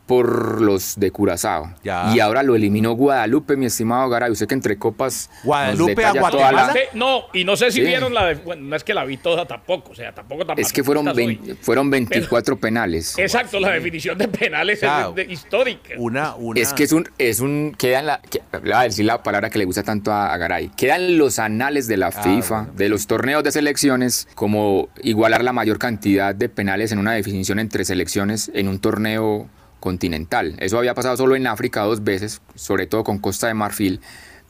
por 0.06 0.62
los 0.62 1.00
de 1.00 1.12
Curazao. 1.12 1.74
Ya. 1.84 2.12
Y 2.14 2.20
ahora 2.20 2.44
lo 2.44 2.56
eliminó 2.56 2.94
Guadalupe, 2.94 3.56
mi 3.58 3.66
estimado 3.66 4.08
Garay. 4.10 4.32
Usted 4.32 4.48
que 4.48 4.54
entre 4.54 4.78
copas. 4.78 5.30
nos 5.38 5.44
Guadalupe 5.46 6.06
a 6.06 6.14
la- 6.14 6.20
Guatemala. 6.22 6.74
No, 6.94 7.24
y 7.34 7.44
no 7.44 7.56
sé 7.58 7.72
si 7.72 7.80
Sí. 7.80 7.86
vieron 7.86 8.14
la 8.14 8.26
de. 8.28 8.36
Bueno, 8.36 8.62
no 8.64 8.76
es 8.76 8.84
que 8.84 8.94
la 8.94 9.04
vi 9.06 9.18
toda 9.18 9.46
tampoco, 9.48 9.92
o 9.92 9.96
sea, 9.96 10.14
tampoco 10.14 10.46
tan 10.46 10.60
Es 10.60 10.72
que 10.72 10.84
fueron, 10.84 11.06
masoquista 11.06 11.26
soy. 11.42 11.46
20 11.48 11.64
fueron 11.64 11.90
24 11.90 12.58
penales. 12.58 13.18
Exacto, 13.18 13.60
la 13.60 13.72
definición 13.72 14.18
de 14.18 14.28
penales 14.28 14.80
Claro. 14.80 15.10
es 15.10 15.16
de- 15.28 15.34
histórica. 15.34 15.96
Una, 15.98 16.36
una. 16.36 16.60
Es 16.60 16.74
que 16.74 16.84
es 16.84 16.92
un, 16.92 17.10
es 17.18 17.40
un, 17.40 17.76
quedan 17.78 18.06
la, 18.06 18.22
que- 18.22 18.42
le 18.54 18.60
voy 18.60 18.72
a 18.74 18.82
decir 18.82 19.06
la 19.06 19.24
palabra 19.24 19.50
que 19.50 19.58
le 19.58 19.66
gusta 19.66 19.84
tanto 19.84 20.12
a, 20.12 20.34
a 20.34 20.38
Garay, 20.38 20.70
quedan 20.78 21.18
los 21.18 21.40
anales 21.40 21.88
de 21.88 21.98
la 21.98 22.12
FIFA, 22.12 22.58
Ah, 22.60 22.62
bueno. 22.64 22.74
de 22.78 22.90
los 22.90 23.08
torneos 23.08 23.44
de 23.44 23.52
selecciones, 23.52 24.28
como 24.36 24.90
igualar 25.02 25.44
la 25.44 25.54
mayor 25.54 25.80
cantidad 25.80 26.36
de 26.36 26.50
penales 26.50 26.92
en 26.92 27.00
una 27.00 27.14
definición 27.14 27.60
entre 27.60 27.86
selecciones 27.86 28.52
en 28.54 28.68
un 28.68 28.80
torneo 28.80 29.50
continental. 29.86 30.56
Eso 30.58 30.80
había 30.80 30.96
pasado 30.96 31.16
solo 31.16 31.36
en 31.36 31.46
África 31.46 31.84
dos 31.84 32.04
veces, 32.04 32.42
sobre 32.56 32.88
todo 32.88 33.04
con 33.04 33.20
Costa 33.20 33.46
de 33.46 33.54
Marfil, 33.54 34.02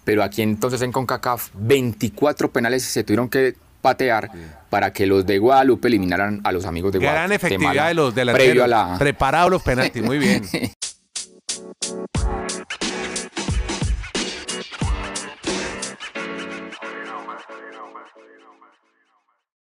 pero 0.05 0.23
aquí 0.23 0.41
entonces 0.41 0.81
en 0.81 0.93
CONCACAF 0.93 1.49
24 1.55 2.51
penales 2.51 2.83
se 2.83 3.03
tuvieron 3.03 3.27
que 3.27 3.55
patear 3.81 4.31
para 4.69 4.93
que 4.93 5.05
los 5.05 5.25
de 5.25 5.37
Guadalupe 5.37 5.89
eliminaran 5.89 6.39
a 6.45 6.53
los 6.53 6.65
amigos 6.65 6.93
de 6.93 6.99
Gran 6.99 7.13
Guadalupe. 7.13 7.35
efectividad 7.35 7.87
de 7.89 7.93
los 7.95 8.15
delanteros. 8.15 8.47
Previo 8.47 8.63
a 8.63 8.67
la, 8.67 8.97
Preparados 8.97 9.51
los 9.51 9.61
penaltis, 9.61 10.01
muy 10.01 10.19
bien. 10.19 10.43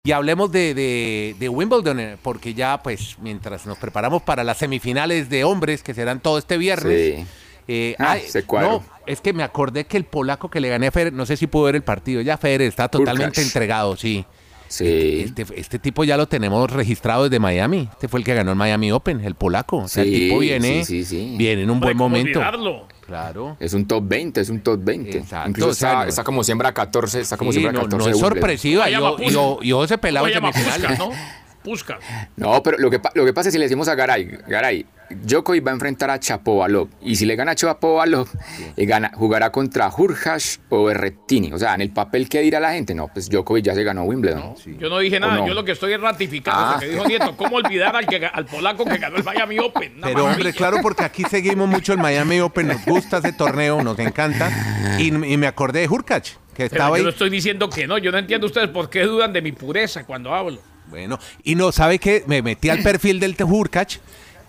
Y 0.06 0.12
hablemos 0.12 0.52
de, 0.52 0.74
de- 0.74 1.34
de 1.39 1.48
Wimbledon, 1.48 1.98
eh, 2.02 2.18
porque 2.22 2.54
ya, 2.54 2.84
pues, 2.84 3.16
mientras 3.22 3.66
nos 3.66 3.78
preparamos 3.78 4.22
para 4.22 4.44
las 4.44 4.58
semifinales 4.58 5.30
de 5.30 5.46
hombres, 5.46 5.82
que 5.82 5.94
serán 5.94 6.20
todo 6.20 6.38
este 6.38 6.58
viernes. 6.58 7.16
Sí. 7.16 7.26
eh, 7.70 7.96
Ah, 7.98 8.12
ay, 8.20 8.24
no, 8.52 8.84
es 9.08 9.22
que 9.22 9.32
me 9.32 9.44
acordé 9.44 9.86
que 9.86 9.96
el 9.96 10.04
polaco 10.04 10.50
que 10.52 10.60
le 10.60 10.68
gané 10.68 10.88
a 10.88 10.92
Federer, 10.92 11.13
no 11.13 11.26
sé 11.26 11.38
si 11.38 11.48
pudo 11.48 11.63
ver 11.63 11.76
el 11.78 11.84
partido, 11.84 12.20
ya 12.20 12.36
Federer 12.38 12.68
está 12.68 12.89
totalmente 12.89 13.39
Hurkacz. 13.39 13.46
entregado, 13.46 13.96
sí. 13.96 14.26
Sí. 14.74 15.22
Este, 15.26 15.46
este 15.56 15.78
tipo 15.78 16.04
ya 16.04 16.18
lo 16.18 16.28
tenemos 16.28 16.72
registrado 16.72 17.26
desde 17.26 17.38
Miami. 17.40 17.88
Este 17.92 18.08
fue 18.08 18.20
el 18.20 18.26
que 18.26 18.34
ganó 18.34 18.50
el 18.52 18.58
Miami 18.58 18.92
Open, 18.92 19.20
el 19.22 19.36
polaco. 19.36 19.78
O 19.78 19.88
sea, 19.88 20.02
el 20.04 20.10
Sí, 20.10 20.20
tipo 20.22 20.40
viene, 20.40 20.84
sí, 20.84 21.04
sí, 21.04 21.06
sí. 21.06 21.36
viene 21.38 21.62
en 21.62 21.70
un 21.70 21.80
buen 21.80 21.94
¿cómo 21.96 22.10
momento. 22.10 22.40
olvidarlo? 22.40 22.88
Claro. 23.06 23.56
Es 23.60 23.74
un 23.76 23.86
top 23.86 24.04
20, 24.08 24.42
es 24.42 24.50
un 24.50 24.62
top 24.62 24.80
20. 24.84 25.18
Exacto, 25.20 25.50
Incluso 25.50 25.70
o 25.70 25.74
sea, 25.76 25.90
está, 25.90 26.04
no- 26.04 26.10
está 26.10 26.24
como 26.24 26.44
siembra 26.44 26.74
14, 26.74 27.20
está 27.22 27.38
como 27.38 27.52
Sí, 27.52 27.60
siembra 27.60 27.74
no, 27.74 27.86
14. 27.86 28.10
no 28.10 28.16
es 28.16 28.20
sorpresiva. 28.20 28.90
Yo, 28.90 29.18
yo, 29.20 29.60
yo 29.62 29.88
se 29.88 29.98
pelaba 30.00 30.26
¿Cómo 30.28 30.30
en 30.38 30.42
llama 30.42 30.52
Puskas, 30.54 30.74
semifinales. 30.82 31.00
no? 31.00 31.12
Puskas. 31.63 31.99
No, 32.36 32.62
pero 32.62 32.78
lo 32.78 32.89
que, 32.89 32.99
lo 33.15 33.26
que 33.26 33.34
pasa 33.34 33.49
es 33.49 33.54
si 33.54 33.60
le 33.60 33.65
decimos 33.65 33.88
a 33.88 33.95
Garay, 33.95 34.38
Garay, 34.47 34.86
Djokovic 35.10 35.65
va 35.67 35.71
a 35.71 35.73
enfrentar 35.76 36.10
a 36.10 36.19
Chapovalov. 36.19 36.88
Y 37.02 37.15
si 37.15 37.26
le 37.26 37.36
gana 37.36 37.52
a 37.52 37.56
Chapovalov, 37.56 38.28
eh, 38.76 38.86
gana, 38.86 39.12
jugará 39.13 39.52
contra 39.52 39.88
Hurkacz 39.95 40.60
o 40.69 40.86
Berrettini. 40.86 41.54
O 41.54 41.58
sea, 41.60 41.76
en 41.76 41.82
el 41.82 41.91
papel 41.91 42.28
que 42.28 42.41
dirá 42.41 42.60
la 42.60 42.73
gente, 42.73 42.95
no, 42.95 43.10
pues 43.10 43.30
Djokovic 43.30 43.63
ya 43.65 43.76
se 43.76 43.84
ganó 43.84 44.04
Wimbledon. 44.06 44.56
Yo 44.80 44.89
no 44.89 44.97
dije 44.99 45.19
nada, 45.19 45.36
no? 45.38 45.47
yo 45.47 45.54
lo 45.54 45.63
que 45.63 45.73
estoy 45.73 45.93
es 45.93 46.02
ratificando 46.02 46.60
Ah. 46.60 46.73
lo 46.76 46.80
que 46.80 46.88
dijo 46.89 47.06
Nieto. 47.06 47.36
¿Cómo 47.38 47.58
olvidar 47.58 47.95
al, 47.95 48.08
que, 48.08 48.26
al 48.26 48.45
polaco 48.45 48.86
que 48.86 48.97
ganó 48.97 49.17
el 49.17 49.23
Miami 49.23 49.60
Open? 49.60 49.97
Una 49.97 50.08
Pero 50.08 50.26
hombre, 50.26 50.52
claro, 50.54 50.78
porque 50.82 51.04
aquí 51.04 51.23
seguimos 51.30 51.67
mucho 51.69 51.93
el 51.93 51.99
Miami 51.99 52.39
Open, 52.39 52.67
nos 52.67 52.84
gusta 52.86 53.17
ese 53.17 53.34
torneo, 53.34 53.84
nos 53.84 53.99
encanta. 53.99 54.49
Y, 54.97 55.08
y 55.10 55.38
me 55.38 55.45
acordé 55.47 55.82
de 55.82 55.88
Hurkacz, 55.89 56.32
que 56.32 56.39
Pero 56.56 56.65
estaba 56.65 56.89
yo 56.89 56.95
ahí. 56.95 57.04
no 57.04 57.10
estoy 57.10 57.30
diciendo 57.30 57.69
que 57.69 57.86
no, 57.86 57.97
yo 57.99 58.12
no 58.12 58.17
entiendo 58.17 58.47
ustedes 58.47 58.69
por 58.69 58.89
qué 58.89 59.04
dudan 59.04 59.32
de 59.32 59.41
mi 59.43 59.52
pureza 59.52 60.06
cuando 60.06 60.34
hablo. 60.34 60.60
Bueno, 60.89 61.19
y 61.43 61.56
no, 61.56 61.72
¿sabe 61.72 62.00
qué? 62.00 62.24
Me 62.28 62.41
metí 62.41 62.69
al 62.69 62.84
perfil 62.84 63.19
del 63.19 63.36
Hurkacz. 63.41 64.00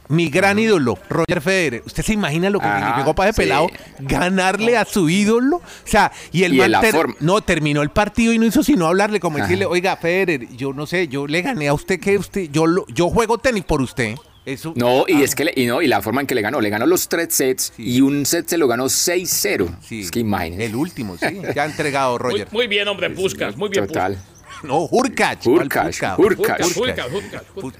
Mi 0.08 0.28
gran 0.28 0.58
ídolo, 0.58 0.98
Roger 1.08 1.40
Federer. 1.40 1.82
¿Usted 1.86 2.02
se 2.02 2.12
imagina 2.12 2.50
lo 2.50 2.60
que 2.60 2.66
Ajá, 2.66 2.78
significó 2.88 3.14
para 3.14 3.30
ese 3.30 3.36
sí. 3.36 3.42
pelado? 3.48 3.68
Ganarle 4.00 4.76
a 4.76 4.84
su 4.84 5.08
ídolo. 5.08 5.56
O 5.56 5.62
sea, 5.86 6.12
y 6.30 6.42
el 6.44 6.52
Y 6.54 6.58
man 6.58 6.72
ter- 6.82 7.06
no 7.20 7.40
terminó 7.40 7.80
el 7.80 7.88
partido 7.88 8.34
y 8.34 8.38
no 8.38 8.44
hizo 8.44 8.62
sino 8.62 8.86
hablarle, 8.86 9.18
como 9.18 9.38
Ajá. 9.38 9.46
decirle, 9.46 9.64
oiga, 9.64 9.96
Federer, 9.96 10.46
yo 10.56 10.74
no 10.74 10.86
sé, 10.86 11.08
yo 11.08 11.26
le 11.26 11.40
gané 11.40 11.68
a 11.68 11.72
usted 11.74 11.98
que 11.98 12.18
usted, 12.18 12.50
yo 12.52 12.66
lo- 12.66 12.86
yo 12.88 13.08
juego 13.08 13.38
tenis 13.38 13.64
por 13.64 13.80
usted. 13.80 14.14
Eso. 14.44 14.74
No, 14.76 15.06
y 15.08 15.14
Ah, 15.14 15.20
es 15.24 15.34
que 15.34 15.46
le- 15.46 15.54
y 15.56 15.64
no, 15.64 15.80
y 15.80 15.86
la 15.86 16.02
forma 16.02 16.20
en 16.20 16.26
que 16.26 16.34
le 16.34 16.42
ganó, 16.42 16.60
le 16.60 16.68
ganó 16.68 16.84
los 16.84 17.08
tres 17.08 17.32
sets 17.32 17.72
y 17.78 18.02
un 18.02 18.26
set 18.26 18.46
se 18.46 18.58
lo 18.58 18.68
ganó 18.68 18.90
6-0. 18.90 19.74
sí, 19.80 20.02
es 20.02 20.10
que 20.10 20.18
imagínense. 20.20 20.66
El 20.66 20.76
último, 20.76 21.16
sí. 21.16 21.40
Ya 21.54 21.62
ha 21.62 21.66
entregado 21.66 22.18
Roger. 22.18 22.48
muy 22.52 22.66
bien, 22.66 22.86
hombre, 22.88 23.08
Puskas, 23.08 23.56
muy 23.56 23.70
bien. 23.70 23.86
Total. 23.86 24.22
No, 24.68 24.88
Hurkacz. 24.90 25.44
¿cuál 25.44 25.62
Hurkacz, 25.64 26.00
Hurkacz? 26.18 26.76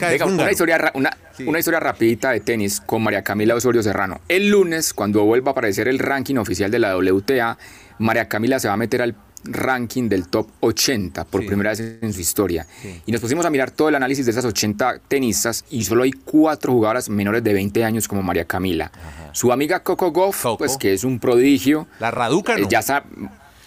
Venga, 0.00 0.26
una 0.26 0.50
historia, 0.50 0.92
una, 0.94 1.10
Sí. 1.36 1.44
una 1.44 1.58
historia 1.58 1.80
rapidita 1.80 2.30
de 2.30 2.40
tenis 2.40 2.80
con 2.80 3.02
María 3.02 3.22
Camila 3.22 3.54
Osorio 3.54 3.82
Serrano. 3.82 4.20
El 4.28 4.50
lunes, 4.50 4.94
cuando 4.94 5.24
vuelva 5.24 5.50
a 5.50 5.52
aparecer 5.52 5.88
el 5.88 5.98
ranking 5.98 6.36
oficial 6.36 6.70
de 6.70 6.78
la 6.78 6.96
WTA, 6.96 7.58
María 7.98 8.28
Camila 8.28 8.58
se 8.60 8.68
va 8.68 8.74
a 8.74 8.76
meter 8.76 9.02
al 9.02 9.14
ranking 9.46 10.08
del 10.08 10.28
top 10.28 10.48
80 10.60 11.24
por 11.24 11.42
Sí. 11.42 11.46
primera 11.48 11.70
vez 11.70 11.80
en 12.00 12.12
su 12.14 12.20
historia. 12.20 12.66
Sí. 12.80 13.02
Y 13.04 13.12
nos 13.12 13.20
pusimos 13.20 13.44
a 13.44 13.50
mirar 13.50 13.70
todo 13.70 13.88
el 13.90 13.94
análisis 13.94 14.24
de 14.24 14.30
esas 14.30 14.44
80 14.44 15.00
tenistas 15.06 15.64
y 15.70 15.84
solo 15.84 16.04
hay 16.04 16.12
cuatro 16.12 16.72
jugadoras 16.72 17.10
menores 17.10 17.44
de 17.44 17.52
20 17.52 17.84
años 17.84 18.08
como 18.08 18.22
María 18.22 18.46
Camila. 18.46 18.90
Su 19.32 19.52
amiga 19.52 19.80
Coco 19.80 20.12
Goff, 20.12 20.42
Coco. 20.42 20.58
pues 20.58 20.76
que 20.78 20.94
es 20.94 21.04
un 21.04 21.18
prodigio, 21.18 21.86
La 22.00 22.10
Raduca, 22.10 22.54
eh, 22.54 22.62
¿no? 22.62 22.68
ya 22.70 22.78
está, 22.78 23.04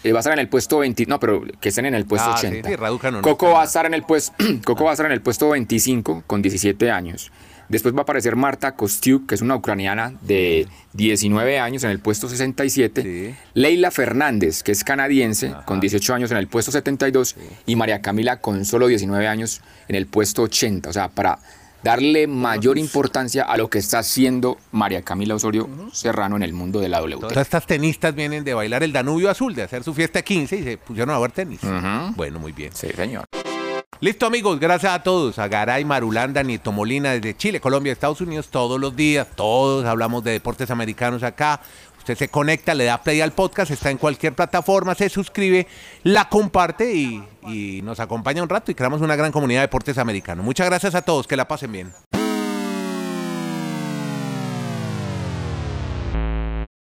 eh, 0.03 0.11
va 0.11 0.19
a 0.19 0.21
estar 0.21 0.33
en 0.33 0.39
el 0.39 0.47
puesto 0.49 0.79
20, 0.79 1.05
no, 1.07 1.19
pero 1.19 1.43
que 1.59 1.69
estén 1.69 1.85
en 1.85 1.95
el 1.95 2.05
puesto 2.05 2.29
Ah, 2.31 2.37
sí, 2.37 2.47
80. 2.47 2.69
sí, 2.69 2.75
Raducanu 2.75 3.17
no 3.17 3.21
Coco 3.23 3.47
está 3.47 3.55
va 3.57 3.61
a 3.61 3.65
estar 3.65 3.85
en 3.85 3.93
el 3.93 4.03
puesto 4.03 4.33
Coco 4.65 4.83
va 4.85 4.91
a 4.91 4.93
estar 4.93 5.05
en 5.05 5.11
el 5.11 5.21
puesto 5.21 5.49
25 5.49 6.23
con 6.27 6.41
17 6.41 6.91
años. 6.91 7.31
Después 7.69 7.93
va 7.93 7.99
a 7.99 8.03
aparecer 8.03 8.37
Marta 8.37 8.75
Kostiuk, 8.75 9.27
que 9.27 9.35
es 9.35 9.41
una 9.41 9.55
ucraniana 9.57 10.13
de 10.21 10.67
19 10.93 11.59
años 11.59 11.83
en 11.83 11.89
el 11.89 11.99
puesto 11.99 12.29
67. 12.29 13.01
Sí. 13.01 13.35
Leila 13.55 13.91
Fernández, 13.91 14.63
que 14.63 14.71
es 14.71 14.85
canadiense, 14.85 15.53
con 15.65 15.81
18 15.81 16.13
años 16.13 16.31
en 16.31 16.37
el 16.37 16.47
puesto 16.47 16.71
72. 16.71 17.35
Y 17.65 17.75
María 17.75 18.01
Camila 18.01 18.39
con 18.39 18.63
solo 18.63 18.87
19 18.87 19.27
años 19.27 19.59
en 19.89 19.95
el 19.97 20.05
puesto 20.07 20.43
80. 20.43 20.89
O 20.89 20.93
sea, 20.93 21.09
para 21.09 21.39
darle 21.87 22.27
mayor 22.27 22.77
importancia 22.77 23.43
a 23.43 23.55
lo 23.55 23.69
que 23.69 23.79
está 23.79 23.99
haciendo 23.99 24.57
María 24.73 25.03
Camila 25.03 25.35
Osorio 25.35 25.69
Serrano 25.93 26.35
en 26.35 26.43
el 26.43 26.51
mundo 26.51 26.81
de 26.81 26.89
la 26.89 27.01
WTA. 27.01 27.29
Todas 27.29 27.37
estas 27.37 27.65
tenistas 27.65 28.13
vienen 28.13 28.43
de 28.43 28.53
bailar 28.53 28.83
el 28.83 28.91
Danubio 28.91 29.29
Azul, 29.29 29.55
de 29.55 29.63
hacer 29.63 29.85
su 29.85 29.93
fiesta 29.93 30.19
de 30.19 30.23
15 30.25 30.57
y 30.57 30.63
se 30.63 30.77
pusieron 30.77 31.15
a 31.15 31.19
ver 31.19 31.31
tenis. 31.31 31.61
Bueno, 32.17 32.39
muy 32.39 32.51
bien. 32.51 32.73
Sí, 32.73 32.89
señor. 32.93 33.23
Listo, 34.01 34.25
amigos. 34.25 34.59
Gracias 34.59 34.91
a 34.91 35.01
todos. 35.01 35.39
A 35.39 35.47
Garay, 35.47 35.85
Marulanda, 35.85 36.43
Nieto 36.43 36.73
Molina, 36.73 37.13
desde 37.13 37.37
Chile, 37.37 37.61
Colombia, 37.61 37.93
Estados 37.93 38.19
Unidos, 38.19 38.49
todos 38.49 38.81
los 38.81 38.93
días. 38.93 39.25
Todos 39.37 39.85
hablamos 39.85 40.25
de 40.25 40.31
deportes 40.31 40.69
americanos 40.69 41.23
acá. 41.23 41.61
Usted 42.07 42.19
se 42.19 42.29
conecta, 42.29 42.73
le 42.73 42.85
da 42.85 43.03
play 43.03 43.19
al 43.19 43.33
podcast, 43.33 43.69
está 43.69 43.91
en 43.91 43.97
cualquier 43.97 44.33
plataforma, 44.33 44.95
se 44.95 45.09
suscribe, 45.09 45.67
la 46.03 46.29
comparte 46.29 46.95
y, 46.95 47.21
y 47.45 47.81
nos 47.81 47.99
acompaña 47.99 48.41
un 48.41 48.47
rato 48.47 48.71
y 48.71 48.75
creamos 48.75 49.01
una 49.01 49.17
gran 49.17 49.33
comunidad 49.33 49.59
de 49.59 49.67
deportes 49.67 49.97
americanos. 49.97 50.45
Muchas 50.45 50.67
gracias 50.67 50.95
a 50.95 51.01
todos. 51.01 51.27
Que 51.27 51.35
la 51.35 51.49
pasen 51.49 51.69
bien. 51.73 52.16